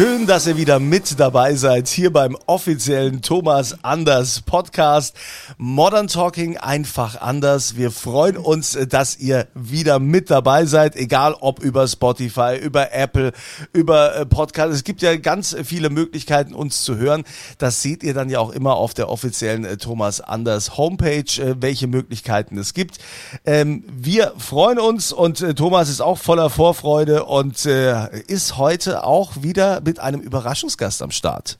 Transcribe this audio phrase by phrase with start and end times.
[0.00, 5.14] Schön, dass ihr wieder mit dabei seid hier beim offiziellen Thomas Anders Podcast.
[5.58, 7.76] Modern Talking einfach anders.
[7.76, 13.32] Wir freuen uns, dass ihr wieder mit dabei seid, egal ob über Spotify, über Apple,
[13.74, 14.72] über äh, Podcast.
[14.72, 17.24] Es gibt ja ganz viele Möglichkeiten, uns zu hören.
[17.58, 21.56] Das seht ihr dann ja auch immer auf der offiziellen äh, Thomas Anders Homepage, äh,
[21.60, 23.00] welche Möglichkeiten es gibt.
[23.44, 29.82] Ähm, wir freuen uns und Thomas ist auch voller Vorfreude und ist heute auch wieder
[29.90, 31.58] mit einem Überraschungsgast am Start.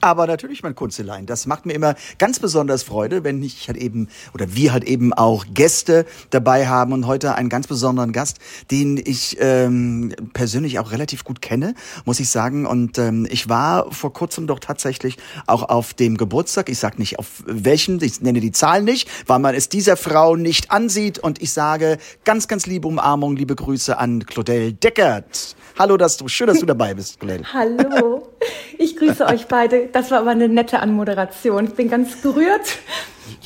[0.00, 1.26] Aber natürlich, mein Kunstelein.
[1.26, 5.12] Das macht mir immer ganz besonders Freude, wenn ich halt eben oder wir halt eben
[5.12, 8.38] auch Gäste dabei haben und heute einen ganz besonderen Gast,
[8.70, 12.64] den ich ähm, persönlich auch relativ gut kenne, muss ich sagen.
[12.64, 16.68] Und ähm, ich war vor kurzem doch tatsächlich auch auf dem Geburtstag.
[16.68, 20.36] Ich sag nicht auf welchen, ich nenne die Zahl nicht, weil man es dieser Frau
[20.36, 21.18] nicht ansieht.
[21.18, 25.56] Und ich sage ganz, ganz liebe Umarmung, liebe Grüße an Claudel Deckert.
[25.76, 27.44] Hallo, dass du, schön, dass du dabei bist, Glenn.
[27.52, 28.27] Hallo,
[28.78, 29.88] ich grüße euch beide.
[29.92, 31.66] Das war aber eine nette Anmoderation.
[31.66, 32.68] Ich bin ganz gerührt.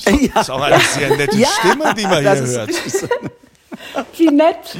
[0.04, 0.40] Das ist, ja.
[0.40, 2.70] ist auch eine sehr nette ja, Stimme, die man hier hört.
[4.16, 4.76] Wie nett.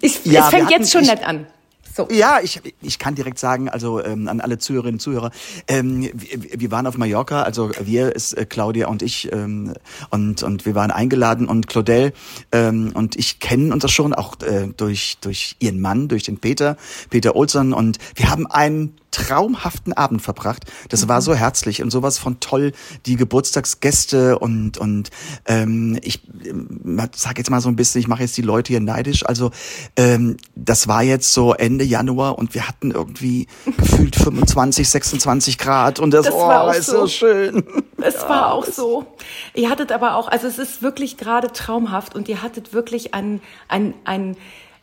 [0.00, 1.46] Ich, ja, es fängt jetzt schon nett an.
[1.94, 2.08] So.
[2.10, 5.30] Ja, ich, ich kann direkt sagen, also ähm, an alle Zuhörerinnen und Zuhörer,
[5.66, 9.74] ähm, wir, wir waren auf Mallorca, also wir ist äh, Claudia und ich ähm,
[10.10, 12.12] und und wir waren eingeladen und Claudel
[12.52, 16.38] ähm, und ich kennen uns das schon auch äh, durch durch ihren Mann, durch den
[16.38, 16.76] Peter,
[17.10, 20.64] Peter Olson und wir haben einen traumhaften Abend verbracht.
[20.88, 21.08] Das mhm.
[21.08, 22.72] war so herzlich und sowas von toll,
[23.06, 25.10] die Geburtstagsgäste und und
[25.46, 28.80] ähm, ich äh, sag jetzt mal so ein bisschen, ich mache jetzt die Leute hier
[28.80, 29.26] neidisch.
[29.26, 29.50] Also
[29.96, 35.98] ähm, das war jetzt so Ende Januar und wir hatten irgendwie gefühlt 25, 26 Grad
[36.00, 37.64] und das, das oh, war ist so, so schön.
[38.02, 39.06] Es ja, war auch so.
[39.54, 43.40] Ihr hattet aber auch, also es ist wirklich gerade traumhaft und ihr hattet wirklich ein
[43.68, 44.36] ein ein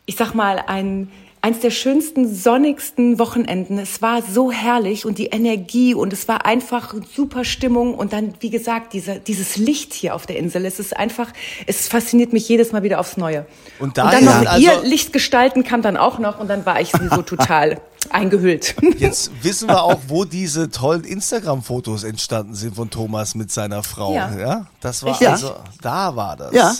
[0.06, 1.10] ich sag mal ein
[1.42, 3.78] eins der schönsten, sonnigsten Wochenenden.
[3.78, 8.34] Es war so herrlich und die Energie und es war einfach super Stimmung und dann,
[8.40, 10.64] wie gesagt, dieser, dieses Licht hier auf der Insel.
[10.64, 11.32] Es ist einfach,
[11.66, 13.46] es fasziniert mich jedes Mal wieder aufs Neue.
[13.78, 16.80] Und, da und dann noch also ihr Lichtgestalten kam dann auch noch und dann war
[16.80, 18.74] ich so total eingehüllt.
[18.98, 24.14] Jetzt wissen wir auch, wo diese tollen Instagram-Fotos entstanden sind von Thomas mit seiner Frau.
[24.14, 24.66] Ja, ja?
[24.80, 25.28] das war Richtig.
[25.28, 26.52] also, da war das.
[26.52, 26.74] Ja.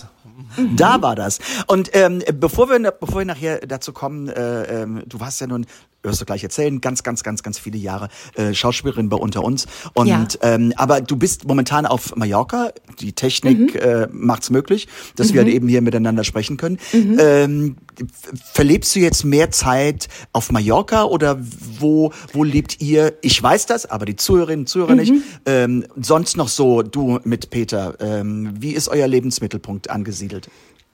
[0.76, 1.38] Da war das.
[1.66, 5.66] Und ähm, bevor wir bevor wir nachher dazu kommen, äh, ähm, du warst ja nun
[6.02, 9.66] wirst du gleich erzählen, ganz, ganz, ganz, ganz viele Jahre äh, Schauspielerin bei unter uns.
[9.94, 10.26] Und ja.
[10.42, 12.70] ähm, aber du bist momentan auf Mallorca.
[13.00, 13.80] Die Technik mhm.
[13.80, 15.34] äh, macht's möglich, dass mhm.
[15.34, 16.78] wir halt eben hier miteinander sprechen können.
[16.92, 17.16] Mhm.
[17.20, 17.76] Ähm,
[18.52, 21.38] verlebst du jetzt mehr Zeit auf Mallorca oder
[21.78, 23.14] wo wo lebt ihr?
[23.22, 25.12] Ich weiß das, aber die Zuhörerinnen und Zuhörer nicht.
[25.12, 25.22] Mhm.
[25.46, 27.94] Ähm, sonst noch so du mit Peter.
[28.00, 30.48] Ähm, wie ist euer Lebensmittelpunkt angesiedelt?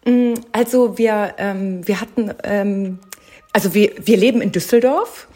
[0.06, 2.98] Mm, also wir ähm, wir hatten ähm,
[3.54, 5.28] also wir, wir leben in Düsseldorf,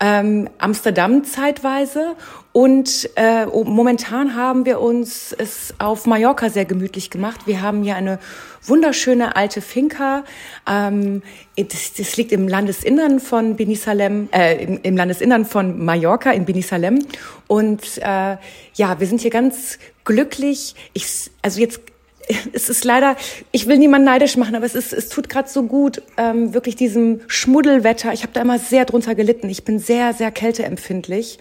[0.00, 2.16] ähm, Amsterdam zeitweise
[2.52, 7.42] und äh, momentan haben wir uns es auf Mallorca sehr gemütlich gemacht.
[7.46, 8.18] Wir haben hier eine
[8.64, 10.24] wunderschöne alte Finca.
[10.66, 11.22] Ähm,
[11.56, 17.06] das, das liegt im Landesinnern von Benisalem, äh, im, im Landesinnern von Mallorca in Benisalem.
[17.46, 18.36] Und äh,
[18.74, 20.74] ja, wir sind hier ganz glücklich.
[20.94, 21.80] Ich, also jetzt
[22.52, 23.16] es ist leider,
[23.52, 26.76] ich will niemanden neidisch machen, aber es ist, es tut gerade so gut, ähm, wirklich
[26.76, 28.12] diesem Schmuddelwetter.
[28.12, 29.48] Ich habe da immer sehr drunter gelitten.
[29.48, 31.38] Ich bin sehr, sehr kälteempfindlich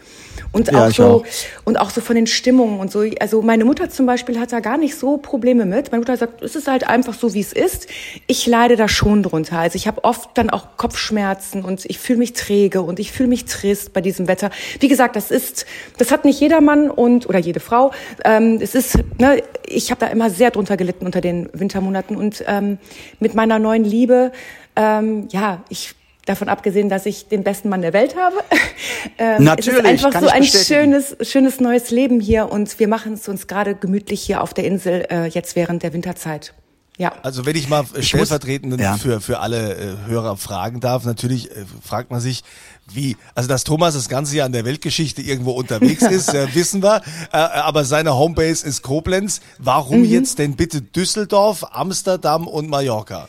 [0.51, 1.25] und ja, auch so auch.
[1.63, 3.03] und auch so von den Stimmungen und so.
[3.19, 5.91] Also meine Mutter zum Beispiel hat da gar nicht so Probleme mit.
[5.91, 7.87] Meine Mutter sagt, es ist halt einfach so, wie es ist.
[8.27, 9.59] Ich leide da schon drunter.
[9.59, 13.29] Also ich habe oft dann auch Kopfschmerzen und ich fühle mich träge und ich fühle
[13.29, 14.49] mich trist bei diesem Wetter.
[14.79, 15.65] Wie gesagt, das ist,
[15.97, 17.91] das hat nicht jeder Mann und oder jede Frau.
[18.23, 22.43] Ähm, es ist, ne, ich habe da immer sehr drunter gelitten unter den Wintermonaten und
[22.47, 22.77] ähm,
[23.19, 24.31] mit meiner neuen Liebe,
[24.75, 25.95] ähm, ja, ich
[26.25, 28.35] davon abgesehen, dass ich den besten Mann der Welt habe.
[29.17, 29.79] ähm, Natürlich.
[29.79, 33.47] Es ist einfach so ein schönes, schönes neues Leben hier und wir machen es uns
[33.47, 36.53] gerade gemütlich hier auf der Insel äh, jetzt während der Winterzeit.
[36.97, 37.11] Ja.
[37.23, 38.95] Also wenn ich mal Ich stellvertretend muss- ja.
[38.97, 42.43] für, für alle äh, Hörer fragen darf, natürlich äh, fragt man sich,
[42.93, 46.81] wie, also dass Thomas das ganze Jahr in der Weltgeschichte irgendwo unterwegs ist, äh, wissen
[46.81, 47.01] wir,
[47.33, 49.41] äh, aber seine Homebase ist Koblenz.
[49.59, 50.05] Warum Mhm.
[50.05, 53.27] jetzt denn bitte Düsseldorf, Amsterdam und Mallorca?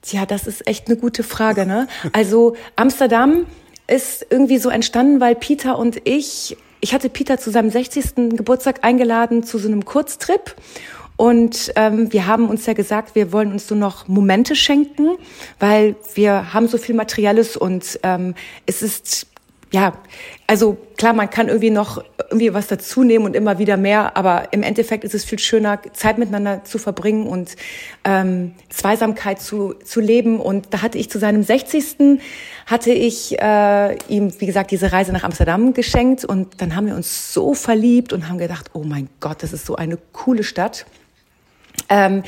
[0.00, 1.86] Tja, das ist echt eine gute Frage, ne?
[2.12, 3.44] Also Amsterdam
[3.86, 8.14] ist irgendwie so entstanden, weil Peter und ich, ich hatte Peter zu seinem 60.
[8.36, 10.56] Geburtstag eingeladen zu so einem Kurztrip.
[11.22, 15.10] Und ähm, wir haben uns ja gesagt, wir wollen uns nur noch Momente schenken,
[15.60, 18.34] weil wir haben so viel Materielles und ähm,
[18.66, 19.28] es ist
[19.70, 19.92] ja,
[20.48, 24.52] also klar, man kann irgendwie noch irgendwie was dazu nehmen und immer wieder mehr, aber
[24.52, 27.54] im Endeffekt ist es viel schöner, Zeit miteinander zu verbringen und
[28.02, 30.40] ähm, Zweisamkeit zu, zu leben.
[30.40, 32.20] Und da hatte ich zu seinem 60.
[32.66, 36.96] hatte ich äh, ihm, wie gesagt, diese Reise nach Amsterdam geschenkt und dann haben wir
[36.96, 40.84] uns so verliebt und haben gedacht, oh mein Gott, das ist so eine coole Stadt.
[41.88, 42.22] Ähm,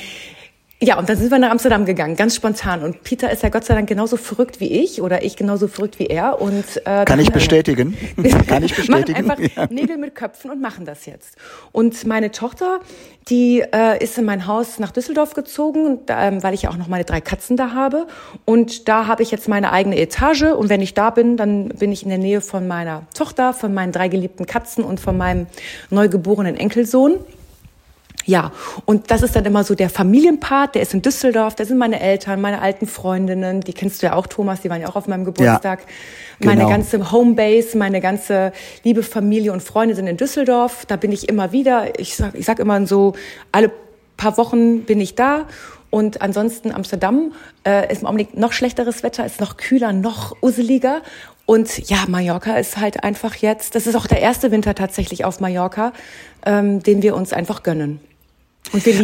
[0.86, 2.82] ja, und dann sind wir nach Amsterdam gegangen, ganz spontan.
[2.82, 5.98] Und Peter ist ja Gott sei Dank genauso verrückt wie ich oder ich genauso verrückt
[5.98, 6.42] wie er.
[6.42, 7.96] Und, äh, Kann ich bestätigen.
[8.46, 9.26] Kann ich bestätigen.
[9.26, 11.36] Machen einfach Nägel mit Köpfen und machen das jetzt.
[11.72, 12.80] Und meine Tochter,
[13.28, 16.88] die äh, ist in mein Haus nach Düsseldorf gezogen, ähm, weil ich ja auch noch
[16.88, 18.06] meine drei Katzen da habe.
[18.44, 20.42] Und da habe ich jetzt meine eigene Etage.
[20.42, 23.72] Und wenn ich da bin, dann bin ich in der Nähe von meiner Tochter, von
[23.72, 25.46] meinen drei geliebten Katzen und von meinem
[25.88, 27.20] neugeborenen Enkelsohn.
[28.26, 28.52] Ja,
[28.86, 32.00] und das ist dann immer so der Familienpart, der ist in Düsseldorf, da sind meine
[32.00, 35.08] Eltern, meine alten Freundinnen, die kennst du ja auch, Thomas, die waren ja auch auf
[35.08, 35.80] meinem Geburtstag.
[36.40, 36.70] Meine genau.
[36.70, 41.52] ganze Homebase, meine ganze liebe Familie und Freunde sind in Düsseldorf, da bin ich immer
[41.52, 41.98] wieder.
[41.98, 43.14] Ich sag, ich sag immer so,
[43.52, 43.70] alle
[44.16, 45.46] paar Wochen bin ich da.
[45.90, 47.32] Und ansonsten Amsterdam
[47.64, 51.02] äh, ist im Augenblick noch schlechteres Wetter, ist noch kühler, noch useliger.
[51.46, 55.38] Und ja, Mallorca ist halt einfach jetzt, das ist auch der erste Winter tatsächlich auf
[55.40, 55.92] Mallorca,
[56.46, 58.00] ähm, den wir uns einfach gönnen.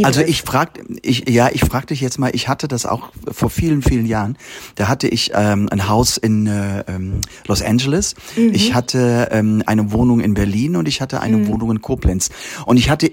[0.03, 3.51] Also ich frag, ich, ja, ich frag dich jetzt mal, ich hatte das auch vor
[3.51, 4.37] vielen, vielen Jahren.
[4.75, 8.55] Da hatte ich ähm, ein Haus in äh, ähm, Los Angeles, Mhm.
[8.55, 11.49] ich hatte ähm, eine Wohnung in Berlin und ich hatte eine Mhm.
[11.49, 12.31] Wohnung in Koblenz.
[12.67, 13.13] Und ich hatte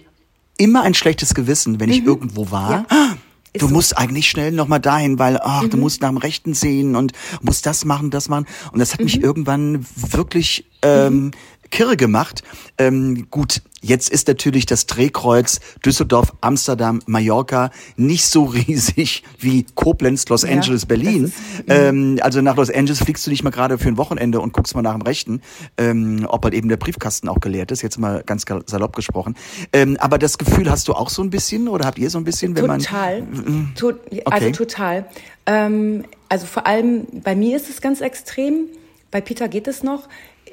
[0.57, 2.79] immer ein schlechtes Gewissen, wenn ich irgendwo war.
[2.79, 2.85] Mhm.
[2.89, 3.17] Ja.
[3.53, 3.67] Ist Du so.
[3.67, 3.73] Mhm.
[3.73, 7.11] musst eigentlich schnell nochmal dahin, weil ach, du musst nach dem Rechten sehen und
[7.41, 8.45] musst das machen, das machen.
[8.71, 9.05] Und das hat Mhm.
[9.05, 11.31] mich irgendwann wirklich ähm,
[11.69, 12.43] kirre gemacht.
[12.77, 20.27] Ähm, gut, jetzt ist natürlich das Drehkreuz Düsseldorf, Amsterdam, Mallorca nicht so riesig wie Koblenz,
[20.29, 21.25] Los Ja, Angeles, Berlin.
[21.25, 21.33] ist-
[21.67, 24.73] ähm, also nach Los Angeles fliegst du nicht mal gerade für ein Wochenende und guckst
[24.75, 25.41] mal nach dem Rechten,
[25.77, 29.35] ähm, ob halt eben der Briefkasten auch geleert ist, jetzt mal ganz salopp gesprochen.
[29.73, 32.23] Ähm, aber das Gefühl hast du auch so ein bisschen oder habt ihr so ein
[32.23, 32.79] bisschen, wenn man...
[32.79, 33.21] Total.
[33.21, 33.93] Mm, To
[34.25, 35.05] also total.
[35.45, 38.65] Ähm, also vor allem bei mir ist es ganz extrem.
[39.11, 40.07] Bei Peter geht es noch.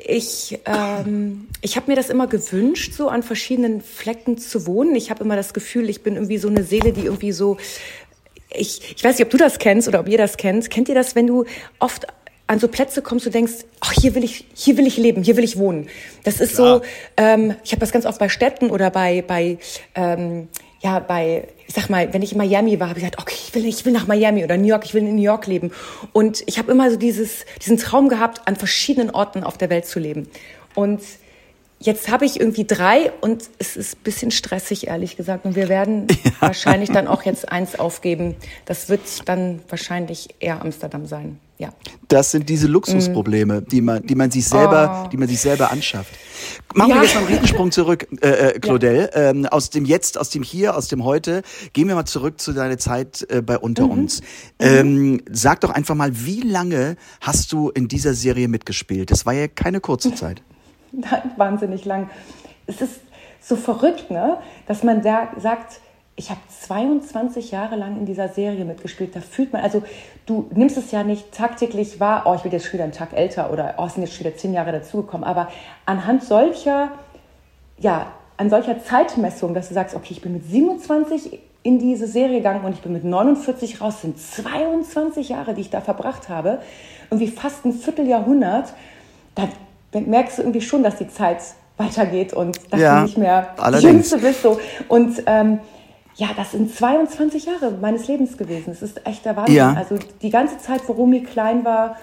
[0.07, 4.95] Ich, ähm, ich habe mir das immer gewünscht, so an verschiedenen Flecken zu wohnen.
[4.95, 7.57] Ich habe immer das Gefühl, ich bin irgendwie so eine Seele, die irgendwie so.
[8.51, 10.69] Ich, ich weiß nicht, ob du das kennst oder ob ihr das kennt.
[10.71, 11.45] Kennt ihr das, wenn du
[11.79, 12.07] oft
[12.47, 15.37] an so Plätze kommst, du denkst, ach, hier will ich, hier will ich leben, hier
[15.37, 15.89] will ich wohnen.
[16.25, 16.83] Das ist so,
[17.17, 19.59] ähm, ich habe das ganz oft bei Städten oder bei, bei
[19.95, 20.49] ähm,
[20.85, 23.55] ja, bei, ich sag mal, wenn ich in Miami war, habe ich gesagt, okay, ich
[23.55, 25.73] will, ich will nach Miami oder New York, ich will in New York leben.
[26.13, 29.87] Und ich habe immer so dieses, diesen Traum gehabt, an verschiedenen Orten auf der Welt
[29.87, 30.29] zu leben.
[30.75, 31.01] Und
[31.81, 35.47] jetzt habe ich irgendwie drei und es ist ein bisschen stressig, ehrlich gesagt.
[35.47, 36.07] Und wir werden
[36.41, 38.37] wahrscheinlich dann auch jetzt eins aufgeben.
[38.67, 41.41] Das wird dann wahrscheinlich eher Amsterdam sein.
[41.57, 41.73] Ja.
[42.09, 46.13] Das sind diese Luxusprobleme, die man, die man sich selber, die man sich selber anschafft.
[46.75, 46.97] Machen Ja.
[46.97, 49.09] wir jetzt mal einen Riesensprung zurück, äh, äh, Claudel.
[49.15, 51.43] Ähm, aus dem Jetzt, aus dem Hier, aus dem Heute.
[51.73, 54.21] Gehen wir mal zurück zu deiner Zeit äh, bei Unter uns.
[54.59, 59.13] Ähm, sag doch einfach mal, wie lange hast du in dieser Serie mitgespielt?
[59.13, 60.43] Das war ja keine kurze Zeit.
[60.91, 62.11] Nein, wahnsinnig lang.
[62.67, 62.95] Es ist
[63.41, 64.39] so verrückt, ne?
[64.67, 65.81] dass man da sagt,
[66.17, 69.17] ich habe 22 Jahre lang in dieser Serie mitgespielt.
[69.17, 69.83] Da fühlt man, also
[70.27, 73.13] du nimmst es ja nicht tagtäglich wahr, oh, ich bin jetzt schon wieder einen Tag
[73.13, 75.25] älter oder oh, es sind jetzt schon wieder zehn Jahre dazugekommen.
[75.25, 75.49] Aber
[75.87, 76.93] anhand solcher,
[77.79, 82.39] ja, an solcher Zeitmessung, dass du sagst, okay, ich bin mit 27 in diese Serie
[82.39, 86.61] gegangen und ich bin mit 49 raus, sind 22 Jahre, die ich da verbracht habe,
[87.11, 88.75] irgendwie fast ein Vierteljahrhundert,
[89.35, 89.49] da
[89.93, 91.39] merkst du irgendwie schon, dass die Zeit
[91.77, 94.11] weitergeht und dass Ja, du nicht mehr allerdings.
[94.11, 94.43] Jüngste bist.
[94.43, 94.61] So.
[94.89, 95.61] Und ähm,
[96.17, 98.71] ja, das sind 22 Jahre meines Lebens gewesen.
[98.71, 99.57] Es ist echt der Wahnsinn.
[99.57, 99.75] Ja.
[99.75, 101.97] Also die ganze Zeit, wo Romy klein war,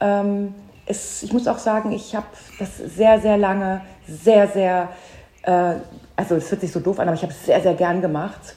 [0.00, 0.54] ähm,
[0.86, 2.26] ist, ich muss auch sagen, ich habe
[2.58, 4.88] das sehr, sehr lange, sehr, sehr,
[5.42, 5.76] äh,
[6.16, 8.56] also es hört sich so doof an, aber ich habe es sehr, sehr gern gemacht.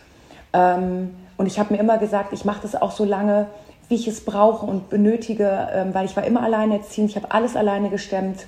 [0.52, 3.48] Ähm, und ich habe mir immer gesagt, ich mache das auch so lange,
[3.88, 7.56] wie ich es brauche und benötige, ähm, weil ich war immer alleinerziehend, ich habe alles
[7.56, 8.46] alleine gestemmt,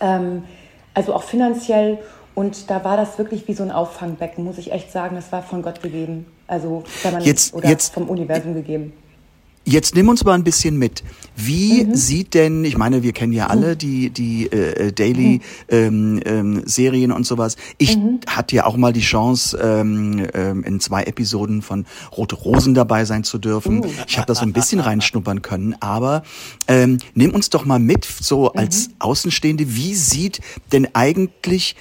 [0.00, 0.44] ähm,
[0.92, 1.98] also auch finanziell.
[2.34, 5.42] Und da war das wirklich wie so ein Auffangbecken, muss ich echt sagen, das war
[5.42, 6.26] von Gott gegeben.
[6.46, 8.92] Also wenn man Jetzt- oder jetzt- vom Universum gegeben.
[9.66, 11.02] Jetzt nimm uns mal ein bisschen mit.
[11.36, 16.62] Wie sieht denn, ich meine, wir kennen ja alle die, die äh, Daily ähm, ähm,
[16.66, 17.56] Serien und sowas.
[17.78, 22.74] Ich hatte ja auch mal die Chance, ähm, ähm, in zwei Episoden von Rote Rosen
[22.74, 23.86] dabei sein zu dürfen.
[24.06, 26.24] Ich habe da so ein bisschen reinschnuppern können, aber
[26.68, 30.40] ähm, nimm uns doch mal mit, so als Außenstehende, wie sieht
[30.72, 31.74] denn eigentlich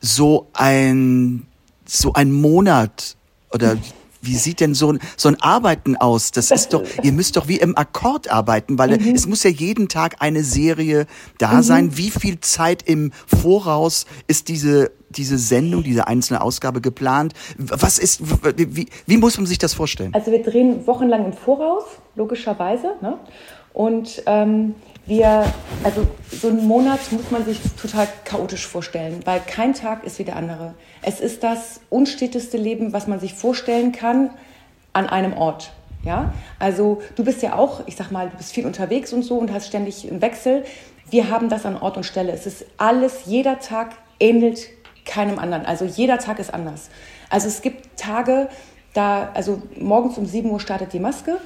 [0.00, 1.46] so ein
[1.86, 3.16] so ein Monat
[3.52, 3.76] oder
[4.22, 6.30] wie sieht denn so ein, so ein Arbeiten aus?
[6.30, 9.88] Das ist doch, ihr müsst doch wie im Akkord arbeiten, weil es muss ja jeden
[9.88, 11.06] Tag eine Serie
[11.38, 11.96] da sein.
[11.96, 17.32] Wie viel Zeit im Voraus ist diese, diese Sendung, diese einzelne Ausgabe geplant?
[17.56, 18.20] Was ist,
[18.56, 20.12] wie, wie, wie muss man sich das vorstellen?
[20.14, 22.96] Also wir drehen wochenlang im Voraus, logischerweise.
[23.00, 23.18] Ne?
[23.72, 24.74] Und ähm,
[25.10, 25.52] wir,
[25.82, 30.24] also so einen Monat muss man sich total chaotisch vorstellen, weil kein Tag ist wie
[30.24, 30.74] der andere.
[31.02, 34.30] Es ist das unsteteste Leben, was man sich vorstellen kann
[34.92, 35.72] an einem Ort.
[36.04, 39.36] Ja, also du bist ja auch, ich sag mal, du bist viel unterwegs und so
[39.36, 40.64] und hast ständig einen Wechsel.
[41.10, 42.32] Wir haben das an Ort und Stelle.
[42.32, 44.68] Es ist alles, jeder Tag ähnelt
[45.04, 45.66] keinem anderen.
[45.66, 46.88] Also jeder Tag ist anders.
[47.28, 48.48] Also es gibt Tage,
[48.94, 51.38] da, also morgens um 7 Uhr startet die Maske.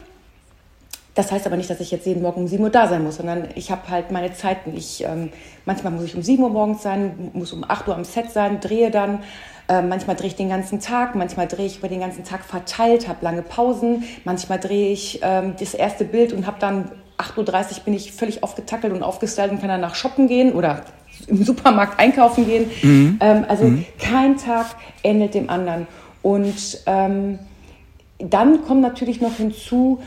[1.14, 3.16] Das heißt aber nicht, dass ich jetzt jeden Morgen um 7 Uhr da sein muss,
[3.16, 4.76] sondern ich habe halt meine Zeiten.
[4.76, 5.30] Ich, ähm,
[5.64, 8.61] manchmal muss ich um 7 Uhr morgens sein, muss um 8 Uhr am Set sein,
[8.61, 9.23] drehe dann.
[9.68, 13.09] Äh, manchmal drehe ich den ganzen Tag, manchmal drehe ich über den ganzen Tag verteilt,
[13.09, 14.04] habe lange Pausen.
[14.25, 18.42] Manchmal drehe ich ähm, das erste Bild und habe dann 8.30 Uhr bin ich völlig
[18.42, 20.83] aufgetackelt und aufgestylt und kann danach shoppen gehen oder
[21.28, 22.71] im Supermarkt einkaufen gehen.
[23.21, 23.64] Ähm, also
[24.00, 24.66] kein Tag
[25.04, 25.87] ähnelt dem anderen.
[26.23, 27.38] Und ähm,
[28.18, 30.00] dann kommt natürlich noch hinzu,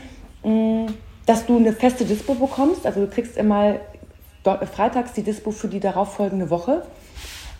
[1.26, 2.86] dass du eine feste Dispo bekommst.
[2.86, 3.76] Also du kriegst immer
[4.72, 6.82] freitags die Dispo für die darauffolgende Woche.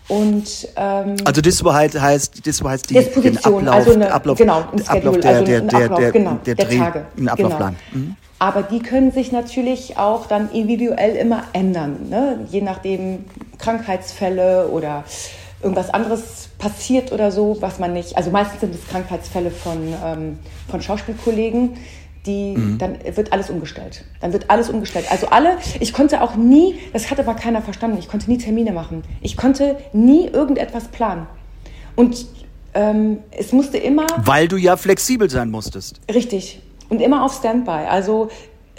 [0.07, 4.37] Und ähm, Also Dispo heißt, heißt, Dispo heißt die, den Disposition, Ablauf, also eine, Ablauf,
[4.39, 7.05] genau, ein Ablauf Schedule, der, also der, der, Ablauf, der, genau, der, der Dreh, Tage.
[7.15, 7.75] ein Ablaufplan.
[7.93, 8.15] Genau.
[8.39, 12.47] Aber die können sich natürlich auch dann individuell immer ändern, ne?
[12.49, 13.25] je nachdem
[13.59, 15.03] Krankheitsfälle oder
[15.61, 18.17] irgendwas anderes passiert oder so, was man nicht.
[18.17, 21.77] Also meistens sind es Krankheitsfälle von, ähm, von Schauspielkollegen,
[22.29, 24.03] die dann wird alles umgestellt.
[24.21, 25.05] Dann wird alles umgestellt.
[25.11, 28.71] Also alle, ich konnte auch nie, das hat aber keiner verstanden, ich konnte nie Termine
[28.71, 29.03] machen.
[29.21, 31.27] Ich konnte nie irgendetwas planen.
[31.95, 32.27] Und
[32.73, 35.99] ähm, es musste immer Weil du ja flexibel sein musstest.
[36.13, 36.61] Richtig.
[36.89, 37.87] Und immer auf Standby.
[37.89, 38.29] Also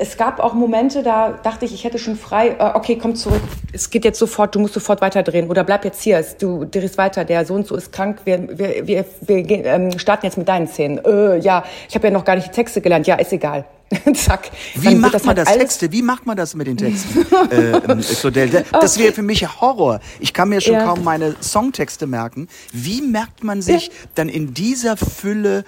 [0.00, 3.42] es gab auch Momente, da dachte ich, ich hätte schon frei, äh, okay, komm zurück.
[3.73, 5.49] Es geht jetzt sofort, du musst sofort weiterdrehen.
[5.49, 8.87] Oder bleib jetzt hier, du drehst weiter, der so und so ist krank, wir, wir,
[8.87, 11.04] wir, wir gehen, ähm, starten jetzt mit deinen Szenen.
[11.04, 13.07] Äh, ja, ich habe ja noch gar nicht die Texte gelernt.
[13.07, 13.66] Ja, ist egal.
[14.15, 14.51] Zack.
[14.77, 15.53] Wie macht man halt das?
[15.57, 15.91] Texte?
[15.91, 18.65] Wie macht man das mit den Texten, äh, ähm, Claudel?
[18.71, 20.01] Das wäre für mich Horror.
[20.21, 20.85] Ich kann mir schon Ja.
[20.85, 22.47] kaum meine Songtexte merken.
[22.73, 25.65] Wie merkt man sich dann in dieser Fülle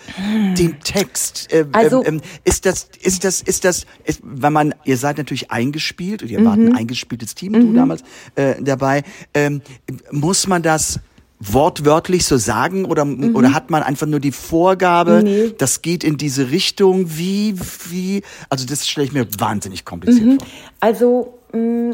[0.56, 1.52] den Text?
[1.52, 5.18] Äh, Also- ähm, ähm, ist das, ist das, ist das, ist, wenn man, ihr seid
[5.18, 6.68] natürlich eingespielt, und ihr wart Mhm.
[6.68, 8.02] ein eingespieltes Team, du damals
[8.36, 9.02] äh, dabei.
[9.34, 9.62] Ähm,
[10.10, 11.00] muss man das
[11.50, 15.24] wortwörtlich so sagen oder, oder hat man einfach nur die Vorgabe, Mhm.
[15.24, 15.54] Nee.
[15.58, 17.54] das geht in diese Richtung, wie,
[17.90, 20.38] wie, also das stelle ich mir wahnsinnig kompliziert Mhm.
[20.38, 20.46] vor.
[20.80, 21.92] Also, mh,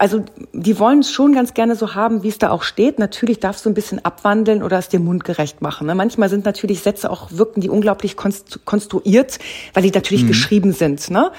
[0.00, 2.98] also die wollen es schon ganz gerne so haben, wie es da auch steht.
[2.98, 5.86] Natürlich darfst du ein bisschen abwandeln oder es dir mundgerecht machen.
[5.86, 5.94] Ne?
[5.94, 9.38] Manchmal sind natürlich Sätze auch, wirken die unglaublich konstru- konstruiert,
[9.74, 11.08] weil die natürlich geschrieben sind.
[11.10, 11.30] Ne?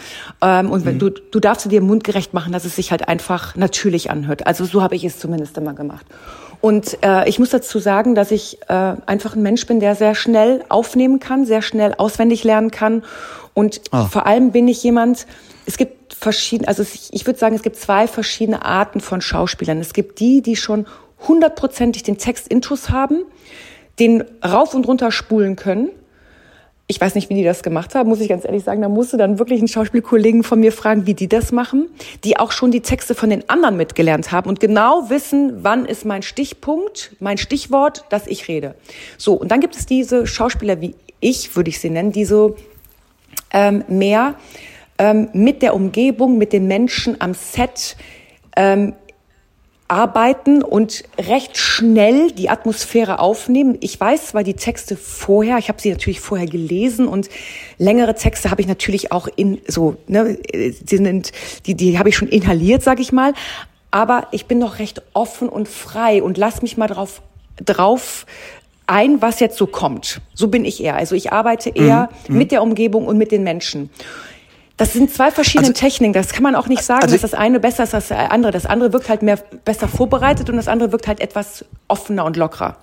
[0.42, 3.56] Ähm, und wenn du, du darfst sie dir mundgerecht machen, dass es sich halt einfach
[3.58, 4.48] natürlich anhört.
[4.48, 6.06] Also so habe ich es zumindest immer gemacht.
[6.62, 10.16] Und äh, ich muss dazu sagen, dass ich äh, einfach ein Mensch bin, der sehr
[10.16, 13.04] schnell aufnehmen kann, sehr schnell auswendig lernen kann.
[13.54, 15.26] Und vor allem bin ich jemand,
[15.66, 19.80] es gibt verschiedene, also ich würde sagen, es gibt zwei verschiedene Arten von Schauspielern.
[19.80, 20.86] Es gibt die, die schon
[21.28, 23.24] hundertprozentig den Text intus haben,
[24.00, 25.90] den rauf und runter spulen können.
[26.90, 28.82] Ich weiß nicht, wie die das gemacht haben, muss ich ganz ehrlich sagen.
[28.82, 31.90] Da musste dann wirklich ein Schauspielkollegen von mir fragen, wie die das machen,
[32.24, 36.06] die auch schon die Texte von den anderen mitgelernt haben und genau wissen, wann ist
[36.06, 38.74] mein Stichpunkt, mein Stichwort, das ich rede.
[39.18, 42.56] So, und dann gibt es diese Schauspieler wie ich, würde ich sie nennen, die so
[43.52, 44.36] ähm, mehr
[44.98, 47.98] ähm, mit der Umgebung, mit den Menschen am Set
[48.56, 48.94] ähm,
[49.88, 53.78] arbeiten und recht schnell die Atmosphäre aufnehmen.
[53.80, 57.30] Ich weiß zwar die Texte vorher, ich habe sie natürlich vorher gelesen und
[57.78, 61.32] längere Texte habe ich natürlich auch in so, ne, die sind,
[61.66, 63.34] die, die habe ich schon inhaliert, sage ich mal.
[63.90, 67.22] Aber ich bin noch recht offen und frei und lass mich mal drauf
[67.64, 68.26] drauf
[68.86, 70.22] ein, was jetzt so kommt.
[70.34, 70.96] So bin ich eher.
[70.96, 73.90] Also ich arbeite eher mit der Umgebung und mit den Menschen.
[74.78, 76.14] Das sind zwei verschiedene Also- Techniken.
[76.14, 78.52] Das kann man auch nicht sagen, Also- dass das eine besser ist als das andere.
[78.52, 82.38] Das andere wirkt halt mehr besser vorbereitet und das andere wirkt halt etwas offener und
[82.38, 82.78] lockerer.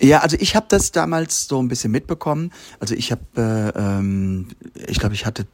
[0.00, 2.52] Ja, also ich habe das damals so ein bisschen mitbekommen.
[2.80, 4.48] Also ich habe, äh, ähm,
[4.86, 5.46] ich glaube, ich hatte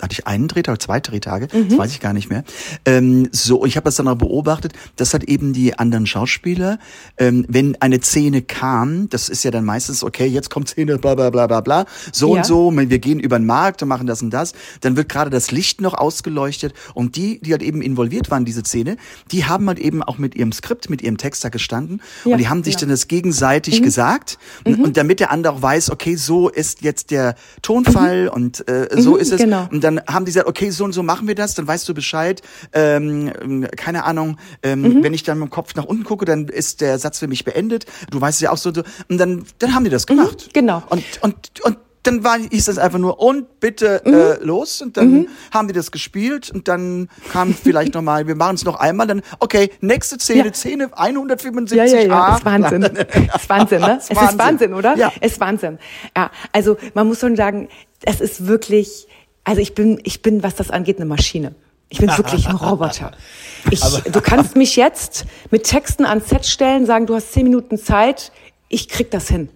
[0.00, 1.68] hatte ich einen Drehtag oder zwei Drehtage, Mhm.
[1.70, 2.44] das weiß ich gar nicht mehr.
[2.84, 6.78] Ähm, so, ich habe das dann auch beobachtet, dass halt eben die anderen Schauspieler,
[7.18, 11.14] ähm, wenn eine Szene kam, das ist ja dann meistens, okay, jetzt kommt Szene, bla
[11.14, 12.40] bla bla bla bla, so Ja.
[12.40, 15.30] und so, wir gehen über den Markt und machen das und das, dann wird gerade
[15.30, 18.96] das Licht noch ausgeleuchtet und die, die halt eben involviert waren in diese Szene,
[19.32, 22.38] die haben halt eben auch mit ihrem Skript, mit ihrem Text da gestanden Ja, und
[22.38, 22.80] die haben sich ja.
[22.80, 27.10] dann das gegenseitig gesagt und, und damit der andere auch weiß, okay, so ist jetzt
[27.10, 29.68] der Tonfall und äh, so Mhm, ist es genau.
[29.72, 31.94] und dann haben die gesagt, okay, so und so machen wir das, dann weißt du
[31.94, 32.42] Bescheid.
[32.72, 35.02] Ähm, keine Ahnung, ähm, Mhm.
[35.02, 37.44] wenn ich dann mit dem Kopf nach unten gucke, dann ist der Satz für mich
[37.44, 37.86] beendet.
[38.10, 38.82] Du weißt es ja auch so und so.
[39.08, 40.50] Und dann, dann haben die das gemacht.
[40.52, 40.82] genau.
[40.90, 44.14] Und, und, und dann war, hieß das einfach nur, und bitte Mhm.
[44.14, 44.80] äh, los.
[44.80, 48.76] Und dann haben die das gespielt und dann kam vielleicht nochmal, wir machen es noch
[48.76, 50.54] einmal, dann, okay, nächste Szene, Ja.
[50.54, 51.74] Szene 175a.
[51.74, 52.82] Ja, ja, ja, ist Wahnsinn.
[53.34, 53.98] ist Wahnsinn, ne?
[54.00, 54.96] Es ist Wahnsinn, oder?
[54.96, 55.12] Ja.
[55.20, 55.78] Ist Wahnsinn.
[56.16, 57.68] Ja, also man muss schon sagen,
[58.02, 59.08] es ist wirklich,
[59.46, 61.54] also ich bin, ich bin, was das angeht, eine Maschine.
[61.88, 63.12] Ich bin wirklich ein Roboter.
[63.70, 67.78] Ich, du kannst mich jetzt mit Texten ans Set stellen, sagen, du hast zehn Minuten
[67.78, 68.30] Zeit,
[68.68, 69.48] ich krieg das hin.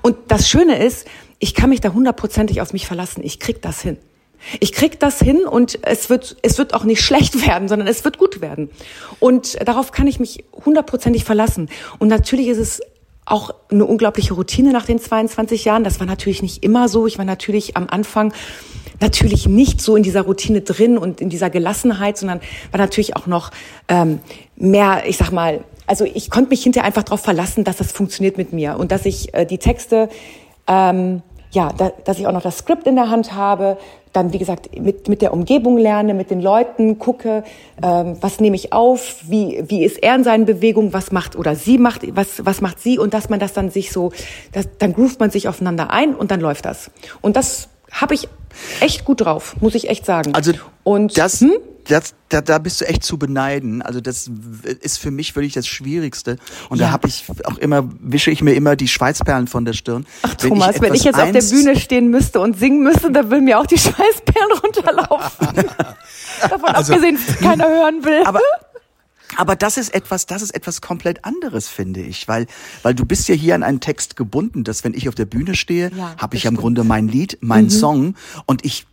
[0.00, 1.06] Und das Schöne ist,
[1.38, 3.22] ich kann mich da hundertprozentig auf mich verlassen.
[3.22, 3.98] Ich krieg das hin.
[4.60, 8.04] Ich krieg das hin und es wird, es wird auch nicht schlecht werden, sondern es
[8.04, 8.70] wird gut werden.
[9.20, 11.68] Und darauf kann ich mich hundertprozentig verlassen.
[11.98, 12.80] Und natürlich ist es
[13.24, 15.84] auch eine unglaubliche Routine nach den 22 Jahren.
[15.84, 17.06] Das war natürlich nicht immer so.
[17.06, 18.32] Ich war natürlich am Anfang
[19.00, 23.26] natürlich nicht so in dieser Routine drin und in dieser Gelassenheit, sondern war natürlich auch
[23.26, 23.50] noch
[23.88, 24.20] ähm,
[24.56, 28.38] mehr, ich sag mal, also ich konnte mich hinterher einfach darauf verlassen, dass das funktioniert
[28.38, 30.08] mit mir und dass ich äh, die Texte,
[30.66, 31.22] ähm,
[31.52, 33.76] ja, da, dass ich auch noch das Skript in der Hand habe,
[34.12, 37.44] dann wie gesagt mit mit der Umgebung lerne, mit den Leuten gucke,
[37.82, 41.54] ähm, was nehme ich auf, wie wie ist er in seinen Bewegungen, was macht oder
[41.54, 44.12] sie macht, was was macht sie und dass man das dann sich so,
[44.52, 46.90] das, dann groovt man sich aufeinander ein und dann läuft das
[47.20, 48.28] und das habe ich
[48.80, 50.34] echt gut drauf, muss ich echt sagen.
[50.34, 50.52] Also
[50.84, 51.52] und das, hm?
[51.88, 53.82] Das, da, da bist du echt zu beneiden.
[53.82, 54.30] Also das
[54.80, 56.36] ist für mich wirklich das Schwierigste.
[56.68, 56.86] Und Ja.
[56.86, 60.06] da habe ich auch immer, wische ich mir immer die Schweißperlen von der Stirn.
[60.22, 63.44] Ach Thomas, wenn ich, jetzt auf der Bühne stehen müsste und singen müsste, dann würden
[63.44, 65.48] mir auch die Schweißperlen runterlaufen.
[66.40, 68.18] Davon abgesehen, dass keiner hören will.
[68.18, 68.40] Also Aber
[69.38, 72.46] aber das ist etwas, das ist etwas komplett anderes, finde ich, weil
[72.82, 75.54] weil du bist ja hier an einen Text gebunden, dass wenn ich auf der Bühne
[75.54, 76.54] stehe, Ja, habe ich im.
[76.54, 78.14] Grunde mein Lied, mein Song
[78.44, 78.86] und ich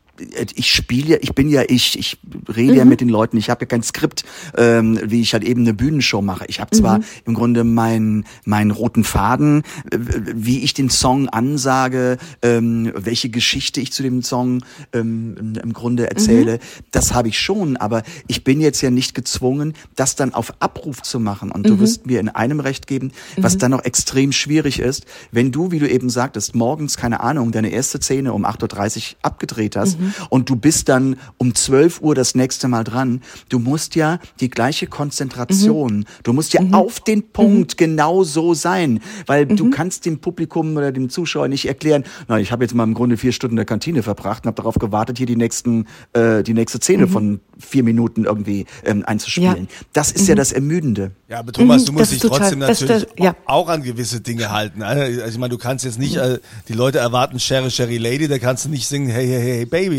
[0.56, 2.18] ich spiele ja, ich bin ja ich, ich
[2.56, 4.24] rede ja mit den Leuten, ich habe ja kein Skript,
[4.58, 6.46] ähm, wie ich halt eben eine Bühnenshow mache.
[6.48, 9.98] Ich habe zwar im Grunde meinen meinen roten Faden, äh,
[10.36, 16.10] wie ich den Song ansage, ähm, welche Geschichte ich zu dem Song ähm, im- Grunde
[16.10, 16.60] erzähle,
[16.92, 21.02] das habe ich schon, aber ich bin jetzt ja nicht gezwungen, das dann auf Abruf
[21.04, 21.52] zu machen.
[21.52, 25.52] Und du wirst mir in einem Recht geben, was dann noch extrem schwierig ist, wenn
[25.52, 29.76] du, wie du eben sagtest, morgens, keine Ahnung, deine erste Szene um 8.30 Uhr abgedreht
[29.76, 29.98] hast
[30.30, 33.22] und du bist dann um 12 Uhr das nächste Mal dran.
[33.50, 39.00] Du musst ja die gleiche Konzentration, du musst ja auf den Punkt genau so sein,
[39.26, 42.84] weil du kannst dem Publikum oder dem Zuschauer nicht erklären, na, ich habe jetzt mal
[42.84, 45.86] im Grunde vier Stunden in der Kantine verbracht und habe darauf gewartet, hier die nächsten,
[46.14, 49.68] äh, die nächste Szene von vier Minuten irgendwie ähm, einzuspielen.
[49.70, 49.86] Ja.
[49.94, 51.12] Das ist ja das Ermüdende.
[51.28, 53.36] Ja, aber Thomas, Mhm, du musst dich total- trotzdem natürlich das- ja.
[53.46, 54.82] auch an gewisse Dinge halten.
[54.82, 58.40] Also ich meine, du kannst jetzt nicht, äh, die Leute erwarten Sherry Sherry Lady, da
[58.40, 59.99] kannst du nicht singen Hey Hey Hey Baby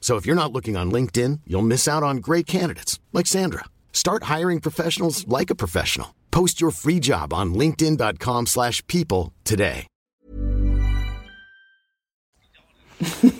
[0.00, 3.66] So if you're not looking on LinkedIn, you'll miss out on great candidates like Sandra.
[3.92, 6.14] Start hiring professionals like a professional.
[6.32, 9.86] Post your free job on linkedin.com/people slash people today.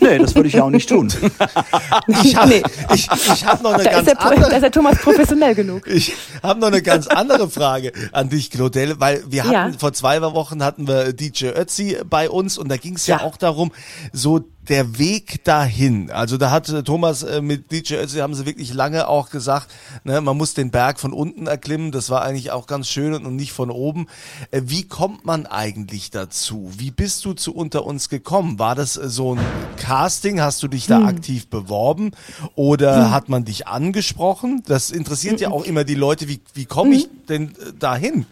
[0.00, 1.12] Nee, das würde ich ja auch nicht tun.
[2.24, 2.62] Ich habe Nee.
[2.94, 4.54] ich, ich hab noch eine Da ist, ganz der, da andere.
[4.54, 5.86] ist der Thomas professionell genug.
[5.86, 9.78] Ich habe noch eine ganz andere Frage an dich, Claudel, weil wir hatten Ja.
[9.78, 13.18] vor zwei Wochen hatten wir DJ Ötzi bei uns und da ging es ja.
[13.18, 13.24] Ja.
[13.24, 13.70] auch darum,
[14.14, 18.46] so der Weg dahin, also da hat äh, Thomas äh, mit DJ Ötzi haben sie
[18.46, 19.66] wirklich lange auch gesagt,
[20.04, 23.34] ne, man muss den Berg von unten erklimmen, das war eigentlich auch ganz schön und
[23.34, 24.06] nicht von oben.
[24.52, 26.70] Äh, wie kommt man eigentlich dazu?
[26.78, 28.60] Wie bist du zu unter uns gekommen?
[28.60, 29.40] War das äh, so ein
[29.76, 30.40] Casting?
[30.40, 31.06] Hast du dich da Hm.
[31.06, 32.12] aktiv beworben
[32.54, 34.62] oder hat man dich angesprochen?
[34.66, 38.24] Das interessiert ja auch immer die Leute, wie, wie komme ich denn äh, dahin?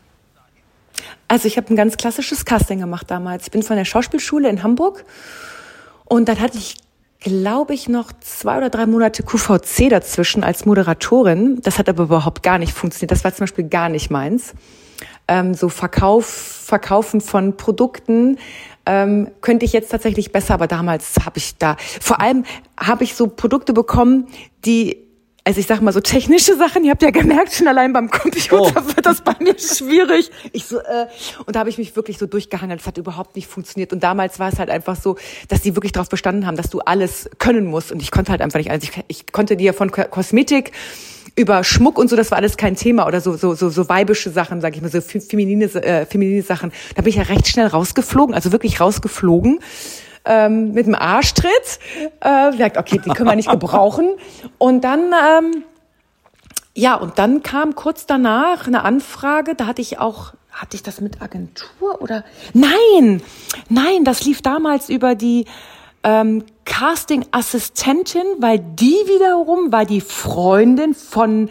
[1.27, 3.45] Also ich habe ein ganz klassisches Casting gemacht damals.
[3.47, 5.05] Ich bin von der Schauspielschule in Hamburg
[6.09, 6.77] und dann hatte ich,
[7.21, 11.61] glaube ich, noch zwei oder drei Monate QVC dazwischen als Moderatorin.
[11.63, 13.11] Das hat aber überhaupt gar nicht funktioniert.
[13.11, 14.55] Das war zum Beispiel gar nicht meins.
[15.27, 18.39] Ähm, so Verkauf, Verkaufen von Produkten
[18.87, 22.45] ähm, könnte ich jetzt tatsächlich besser, aber damals habe ich da, vor allem
[22.79, 24.29] habe ich so Produkte bekommen,
[24.65, 25.08] die
[25.45, 28.87] also ich sag mal so technische Sachen, ihr habt ja gemerkt, schon allein beim Computer
[28.87, 30.31] wird das bei mir schwierig.
[30.53, 31.07] Ich so, äh,
[31.47, 32.81] und da habe ich mich wirklich so durchgehangelt.
[32.81, 33.93] Es hat überhaupt nicht funktioniert.
[33.95, 35.17] Und damals war es halt einfach so,
[35.49, 37.93] dass die wirklich darauf bestanden haben, dass du alles können musst.
[37.93, 38.85] Und ich konnte halt einfach nicht alles.
[38.85, 40.73] Ich, ich konnte dir von Ko- Kosmetik
[41.35, 44.29] über Schmuck und so, das war alles kein Thema oder so so so, so weibische
[44.29, 46.73] Sachen, sage ich mal, so fe- feminine äh, feminine Sachen.
[46.97, 49.61] Da bin ich ja recht schnell rausgeflogen, also wirklich rausgeflogen
[50.29, 51.81] ähm, mit dem Arschtritt.
[52.21, 54.11] Äh, sagt, okay, die können wir nicht gebrauchen.
[54.59, 55.65] Und dann, ähm,
[56.75, 61.01] ja, und dann kam kurz danach eine Anfrage, da hatte ich auch, hatte ich das
[61.01, 62.25] mit Agentur oder?
[62.53, 63.23] Nein,
[63.69, 65.47] nein, das lief damals über die
[66.05, 71.51] ähm, Casting-Assistentin, weil die wiederum war die Freundin von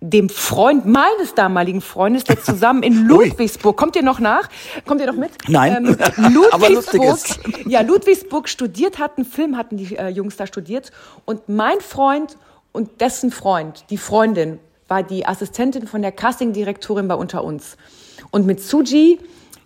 [0.00, 4.48] dem Freund meines damaligen Freundes, der zusammen in Ludwigsburg, kommt ihr noch nach?
[4.86, 5.32] Kommt ihr noch mit?
[5.48, 5.76] Nein.
[5.76, 5.96] Ähm,
[6.32, 7.18] Ludwigsburg,
[7.66, 10.92] ja, Ludwigsburg studiert hatten, Film hatten die äh, Jungs da studiert
[11.24, 12.36] und mein Freund
[12.72, 17.76] und dessen Freund, die Freundin, war die Assistentin von der Castingdirektorin bei Unter uns.
[18.30, 19.18] Und mit Suji,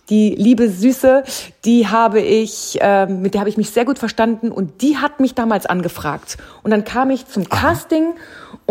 [0.09, 1.23] die liebe Süße,
[1.65, 5.21] die habe ich, ähm, mit der habe ich mich sehr gut verstanden und die hat
[5.21, 6.39] mich damals angefragt.
[6.63, 8.15] Und dann kam ich zum Casting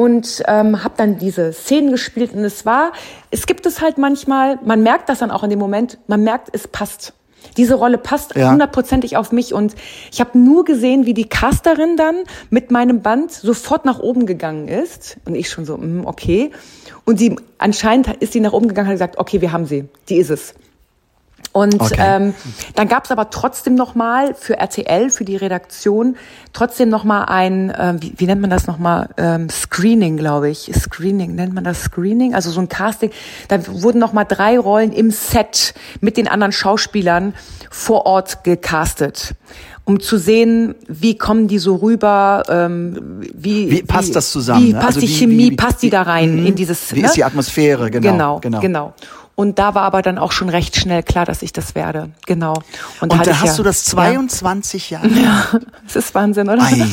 [0.02, 2.92] und ähm, habe dann diese Szenen gespielt und es war,
[3.30, 6.50] es gibt es halt manchmal, man merkt das dann auch in dem Moment, man merkt,
[6.54, 7.14] es passt.
[7.56, 8.52] Diese Rolle passt Ja.
[8.52, 9.76] hundertprozentig auf mich und
[10.12, 12.16] ich habe nur gesehen, wie die Casterin dann
[12.50, 16.50] mit meinem Band sofort nach oben gegangen ist und ich schon so, mm, okay.
[17.06, 19.86] Und die anscheinend ist sie nach oben gegangen und hat gesagt, okay, wir haben sie,
[20.10, 20.56] die ist es.
[21.54, 21.96] Und Okay.
[22.00, 22.34] ähm,
[22.76, 26.16] dann gab es aber trotzdem noch mal für RTL, für die Redaktion,
[26.54, 30.50] trotzdem noch mal ein, ähm, wie, wie nennt man das noch mal, ähm, Screening, glaube
[30.50, 30.72] ich.
[30.74, 32.34] Screening, nennt man das Screening?
[32.36, 33.12] Also so ein Casting.
[33.50, 37.34] Da wurden noch mal drei Rollen im Set mit den anderen Schauspielern
[37.70, 39.34] vor Ort gecastet.
[39.84, 44.74] Um zu sehen, wie kommen die so rüber, ähm, wie, Wie passt das zusammen, Wie
[44.74, 44.80] ne?
[44.80, 46.46] passt Also die wie- Chemie, wie- passt die da rein Mhm.
[46.46, 46.94] in dieses?
[46.96, 47.08] Wie ne?
[47.08, 47.90] ist die Atmosphäre?
[47.92, 48.60] Genau, genau, genau.
[48.62, 48.94] genau.
[49.42, 52.12] Und da war aber dann auch schon recht schnell klar, dass ich das werde.
[52.28, 52.54] Genau.
[53.00, 55.08] Und hatte da hast ja- du das 22 Jahre.
[55.08, 55.48] Ja,
[55.84, 56.62] das ist Wahnsinn, oder?
[56.62, 56.86] Ei,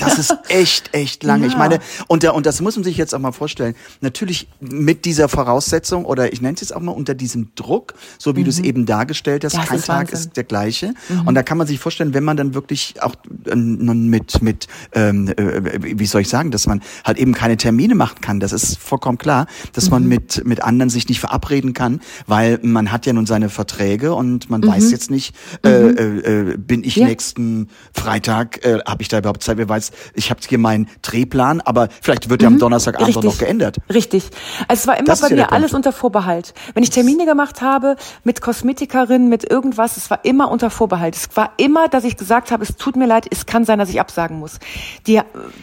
[0.00, 1.46] das ist echt, echt lange.
[1.46, 1.58] Ich Ja.
[1.58, 1.78] meine,
[2.08, 3.74] und, und das muss man sich jetzt auch mal vorstellen.
[4.00, 8.36] Natürlich mit dieser Voraussetzung oder ich nenne es jetzt auch mal unter diesem Druck, so
[8.36, 9.60] wie du es eben dargestellt hast, Mhm.
[9.62, 10.18] Es kein ist Tag Wahnsinn.
[10.18, 10.20] Mhm.
[10.28, 10.94] ist der gleiche.
[11.26, 13.14] Und da kann man sich vorstellen, wenn man dann wirklich auch
[13.46, 17.56] äh, nun mit, mit ähm, äh, wie soll ich sagen, dass man halt eben keine
[17.56, 18.40] Termine machen kann.
[18.40, 19.90] Das ist vollkommen klar, dass Mhm.
[19.90, 24.14] man mit, mit anderen sich nicht verabreden kann, weil man hat ja nun seine Verträge
[24.14, 27.02] und man weiß jetzt nicht, äh, äh, äh, bin ich Mhm.
[27.02, 27.08] Ja.
[27.08, 29.56] nächsten Freitag, äh, habe ich da überhaupt Zeit?
[29.56, 29.81] Wer weiß,
[30.14, 33.78] ich habe hier meinen Drehplan, aber vielleicht wird der am Donnerstagabend auch noch geändert.
[33.92, 34.24] Richtig.
[34.68, 36.54] Also es war immer Das bei ja mir alles unter Vorbehalt.
[36.74, 41.16] Wenn ich Termine gemacht habe mit Kosmetikerin, mit irgendwas, es war immer unter Vorbehalt.
[41.16, 43.88] Es war immer, dass ich gesagt habe, es tut mir leid, es kann sein, dass
[43.88, 44.58] ich absagen muss.
[45.06, 45.20] Die,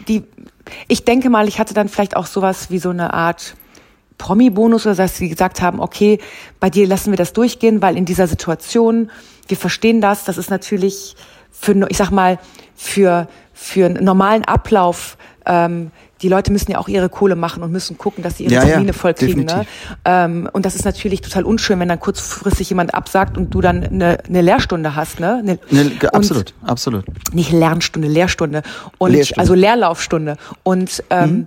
[0.08, 0.24] die,
[0.88, 3.54] ich denke mal, ich hatte dann vielleicht auch sowas wie so eine Art
[4.20, 6.20] Promi-Bonus oder dass sie gesagt haben, okay,
[6.60, 9.10] bei dir lassen wir das durchgehen, weil in dieser Situation,
[9.48, 11.16] wir verstehen das, das ist natürlich
[11.50, 12.38] für, ich sag mal,
[12.74, 15.90] für, für einen normalen Ablauf, ähm,
[16.22, 18.62] die Leute müssen ja auch ihre Kohle machen und müssen gucken, dass sie ihre Ja,
[18.62, 19.44] ja, Termine voll kriegen.
[19.44, 19.66] Ne?
[20.04, 23.82] Ähm, und das ist natürlich total unschön, wenn dann kurzfristig jemand absagt und du dann
[23.82, 25.18] eine, eine Lehrstunde hast.
[25.18, 25.38] Ne?
[25.38, 27.04] Eine, Ne, absolut, absolut.
[27.32, 28.62] nicht Lernstunde, Lehrstunde
[28.98, 29.40] und Lehrstunde.
[29.40, 31.46] also Lehrlaufstunde und ähm,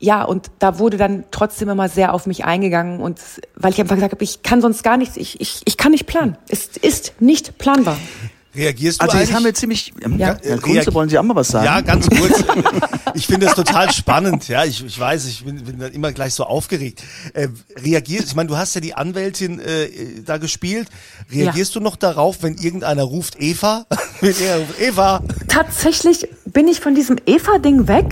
[0.00, 3.18] ja und da wurde dann trotzdem immer sehr auf mich eingegangen und
[3.56, 6.06] weil ich einfach gesagt habe, ich kann sonst gar nichts, ich ich, ich kann nicht
[6.06, 6.36] planen.
[6.48, 7.96] Es ist nicht planbar.
[8.54, 9.34] Reagierst du Also jetzt eigentlich?
[9.36, 10.36] haben wir ziemlich, ähm, Ja.
[10.42, 11.64] Herr Kunze, wollen Sie auch mal was sagen?
[11.66, 12.44] Ja, ganz kurz.
[13.16, 14.48] Ich finde das total spannend.
[14.48, 17.00] Ja, ich, ich weiß, ich bin, bin dann immer gleich so aufgeregt.
[17.32, 17.46] Äh,
[17.80, 19.88] reagierst, ich meine, du hast ja die Anwältin äh,
[20.26, 20.88] da gespielt.
[21.32, 23.86] Reagierst du noch darauf, wenn irgendeiner ruft Eva?
[24.20, 25.22] wenn er ruft Eva.
[25.46, 28.06] Tatsächlich bin ich von diesem Eva-Ding weg.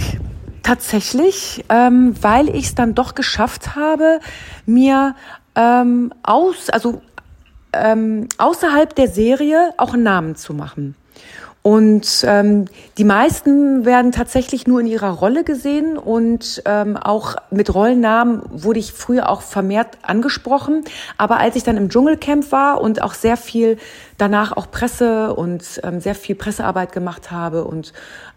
[0.63, 4.21] Tatsächlich, ähm, weil ich es dann doch geschafft habe,
[4.67, 5.17] mir
[5.57, 7.03] ähm, aus, also
[7.73, 10.95] ähm, außerhalb der Serie auch einen Namen zu machen.
[11.63, 12.65] Und ähm,
[12.99, 18.81] die meisten werden tatsächlich nur in ihrer Rolle gesehen und ähm, auch mit Rollennamen wurde
[18.81, 20.83] ich früher auch vermehrt angesprochen.
[21.19, 23.79] Aber als ich dann im Dschungelcamp war und auch sehr viel
[24.19, 27.93] danach auch Presse und ähm, sehr viel Pressearbeit gemacht habe und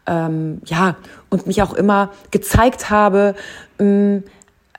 [0.06, 0.96] ähm, ja
[1.32, 3.34] und mich auch immer gezeigt habe,
[3.80, 4.24] ähm,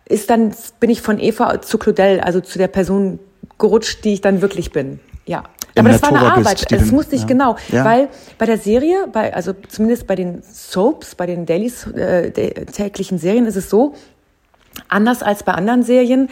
[0.08, 3.18] ist dann bin ich von Eva zu Claudel, also zu der Person
[3.58, 5.00] gerutscht, die ich dann wirklich bin.
[5.26, 5.44] Ja.
[5.78, 6.72] Aber das war eine Arbeit.
[6.72, 7.26] Das musste ich ja.
[7.26, 7.84] genau, Ja.
[7.84, 12.30] weil bei der Serie, bei also zumindest bei den Soaps, bei den Dailies äh,
[12.66, 13.94] täglichen Serien ist es so,
[14.88, 16.28] anders als bei anderen Serien.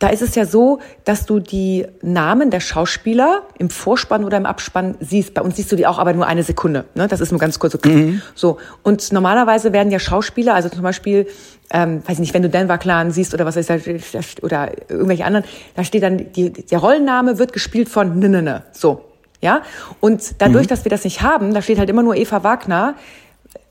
[0.00, 4.46] Da ist es ja so, dass du die Namen der Schauspieler im Vorspann oder im
[4.46, 5.34] Abspann siehst.
[5.34, 6.86] Bei uns siehst du die auch, aber nur eine Sekunde.
[6.94, 7.06] Ne?
[7.06, 7.78] Das ist nur ganz kurz so.
[8.34, 8.56] so.
[8.82, 11.28] Und normalerweise werden ja Schauspieler, also zum Beispiel,
[11.70, 13.76] ähm, weiß ich nicht, wenn du Denver Clan siehst oder was ist da,
[14.40, 15.44] oder irgendwelche anderen,
[15.76, 18.62] da steht dann, die, der Rollenname wird gespielt von ne, ne, ne.
[18.72, 19.04] So.
[19.42, 19.60] Ja?
[20.00, 22.94] Und dadurch, dass wir das nicht haben, da steht halt immer nur Eva Wagner,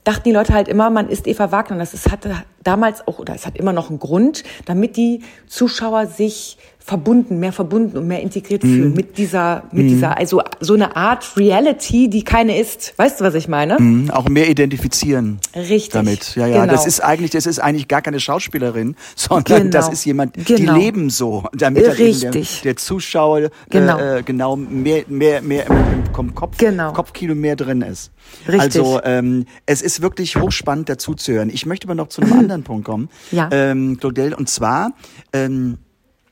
[0.04, 1.78] dachten die Leute halt immer, man ist Eva Wagner.
[1.78, 6.06] Das ist, hatte damals auch, oder es hat immer noch einen Grund, damit die Zuschauer
[6.06, 10.96] sich verbunden, mehr verbunden und mehr integriert fühlen mit dieser, mit dieser, also so eine
[10.96, 12.94] Art Reality, die keine ist.
[12.96, 13.78] Weißt du, was ich meine?
[13.78, 15.38] Mhm, Auch mehr identifizieren.
[15.54, 15.90] Richtig.
[15.92, 16.34] Damit.
[16.36, 16.62] Ja, ja.
[16.62, 16.72] Genau.
[16.72, 19.70] Das ist eigentlich, das ist eigentlich gar keine Schauspielerin, sondern Genau.
[19.70, 20.74] das ist jemand, Genau.
[20.74, 22.62] die leben so, damit eben der, Richtig.
[22.62, 23.98] der Zuschauer Genau.
[23.98, 25.76] äh, äh, genau mehr, mehr, mehr im,
[26.18, 26.92] im Kopf, Genau.
[26.92, 28.10] Kopfkino mehr drin ist.
[28.48, 28.60] Richtig.
[28.60, 31.50] Also ähm, es ist wirklich hochspannend dazuzuhören.
[31.50, 33.48] Ich möchte aber noch zu einem anderen Punkt kommen, Ja.
[33.52, 34.92] ähm, Claudel, und zwar
[35.32, 35.78] ähm,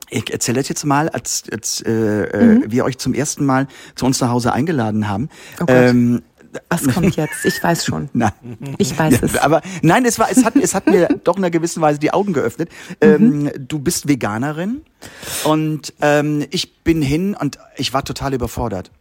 [0.09, 4.05] ich erzähle das jetzt mal, als, als äh, äh, wir euch zum ersten Mal zu
[4.05, 5.23] uns nach Hause eingeladen haben.
[5.23, 5.29] Mhm.
[5.61, 6.21] Oh ähm,
[6.69, 7.45] Was kommt jetzt?
[7.45, 8.09] Ich weiß schon.
[8.13, 8.31] Nein.
[8.77, 9.37] Ich weiß es.
[9.37, 12.11] Aber nein, es war, es hat, es hat mir doch in einer gewissen Weise die
[12.11, 12.69] Augen geöffnet.
[13.01, 14.81] Ähm, du bist Veganerin
[15.43, 18.91] und ähm, ich bin hin und ich war total überfordert.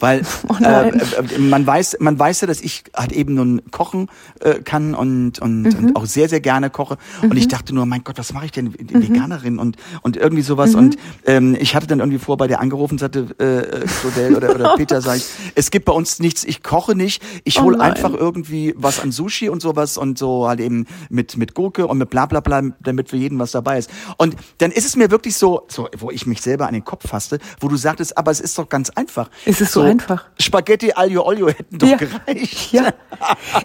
[0.00, 1.00] Weil Oh äh, nein.
[1.34, 4.08] äh, man weiß, man weiß ja, dass ich halt eben nun kochen
[4.40, 5.74] äh, kann und und, Mhm.
[5.76, 6.96] und auch sehr sehr gerne koche.
[7.22, 9.02] Und ich dachte nur, mein Gott, was mache ich denn Mhm.
[9.02, 10.74] Veganerin und und irgendwie sowas.
[10.74, 14.54] Und ähm, ich hatte dann irgendwie vor bei der angerufen, sagte äh, äh, Claudel oder
[14.54, 16.44] oder Peter, sag ich, es gibt bei uns nichts.
[16.44, 17.22] Ich koche nicht.
[17.44, 17.92] Ich Oh hole nein.
[17.92, 21.98] einfach irgendwie was an Sushi und sowas und so halt eben mit mit Gurke und
[21.98, 23.90] mit bla bla bla, damit für jeden was dabei ist.
[24.16, 27.08] Und dann ist es mir wirklich so, so wo ich mich selber an den Kopf
[27.08, 29.30] fasste, wo du sagtest, aber es ist doch ganz einfach.
[29.66, 30.24] Ist so einfach.
[30.40, 31.96] Spaghetti Aglio Olio hätten doch Ja.
[31.96, 32.72] gereicht.
[32.72, 32.92] Ja.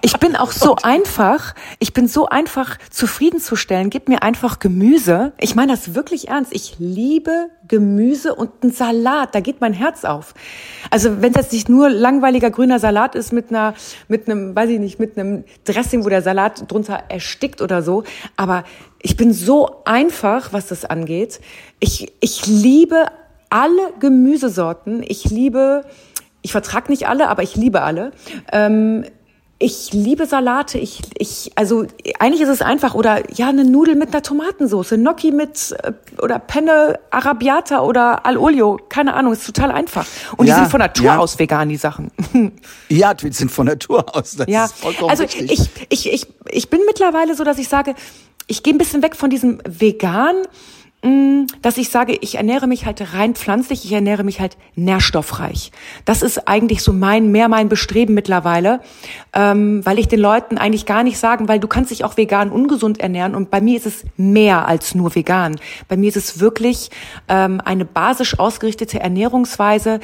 [0.02, 1.56] Ich bin auch so einfach.
[1.80, 3.90] Ich bin so einfach zufriedenzustellen.
[3.90, 5.34] Gib mir einfach Gemüse.
[5.40, 6.54] Ich meine das wirklich ernst.
[6.54, 9.36] Ich liebe Gemüse und einen Salat.
[9.36, 10.34] Da geht mein Herz auf.
[10.90, 13.74] Also wenn es jetzt nicht nur langweiliger grüner Salat ist mit einer,
[14.08, 18.04] mit einem, weiß ich nicht, mit einem Dressing, wo der Salat drunter erstickt oder so.
[18.38, 18.64] Aber
[19.02, 21.40] ich bin so einfach, was das angeht.
[21.80, 23.06] Ich, ich liebe
[23.52, 25.04] alle Gemüsesorten.
[25.08, 25.86] Ich liebe,
[26.42, 28.12] ich vertrag nicht alle, aber ich liebe alle.
[28.52, 29.06] Ähm,
[29.60, 30.80] ich liebe Salate.
[30.80, 31.86] Ich, ich, also
[32.18, 36.40] eigentlich ist es einfach oder ja eine Nudel mit einer Tomatensauce, Gnocchi mit äh, oder
[36.40, 40.08] Penne Arrabbiata oder Al Olio, keine Ahnung, ist total einfach.
[40.38, 41.18] Und Ja, die sind von Natur ja.
[41.20, 42.10] aus vegan die Sachen.
[42.90, 44.36] Ja, wir sind von Natur aus.
[44.36, 45.52] Das Ja, ist vollkommen also richtig.
[45.52, 47.94] ich, ich, ich, ich bin mittlerweile so, dass ich sage,
[48.48, 50.36] ich gehe ein bisschen weg von diesem Vegan,
[51.62, 55.72] dass ich sage, ich ernähre mich halt rein pflanzlich, ich ernähre mich halt nährstoffreich.
[56.06, 58.82] Das ist eigentlich so mein, mehr mein Bestreben mittlerweile,
[59.34, 62.52] ähm, weil ich den Leuten eigentlich gar nicht sagen, weil du kannst dich auch vegan
[62.52, 65.60] ungesund ernähren und bei mir ist es mehr als nur vegan.
[65.88, 66.90] Bei mir ist es wirklich
[67.28, 70.00] ähm, eine basisch ausgerichtete Ernährungsweise,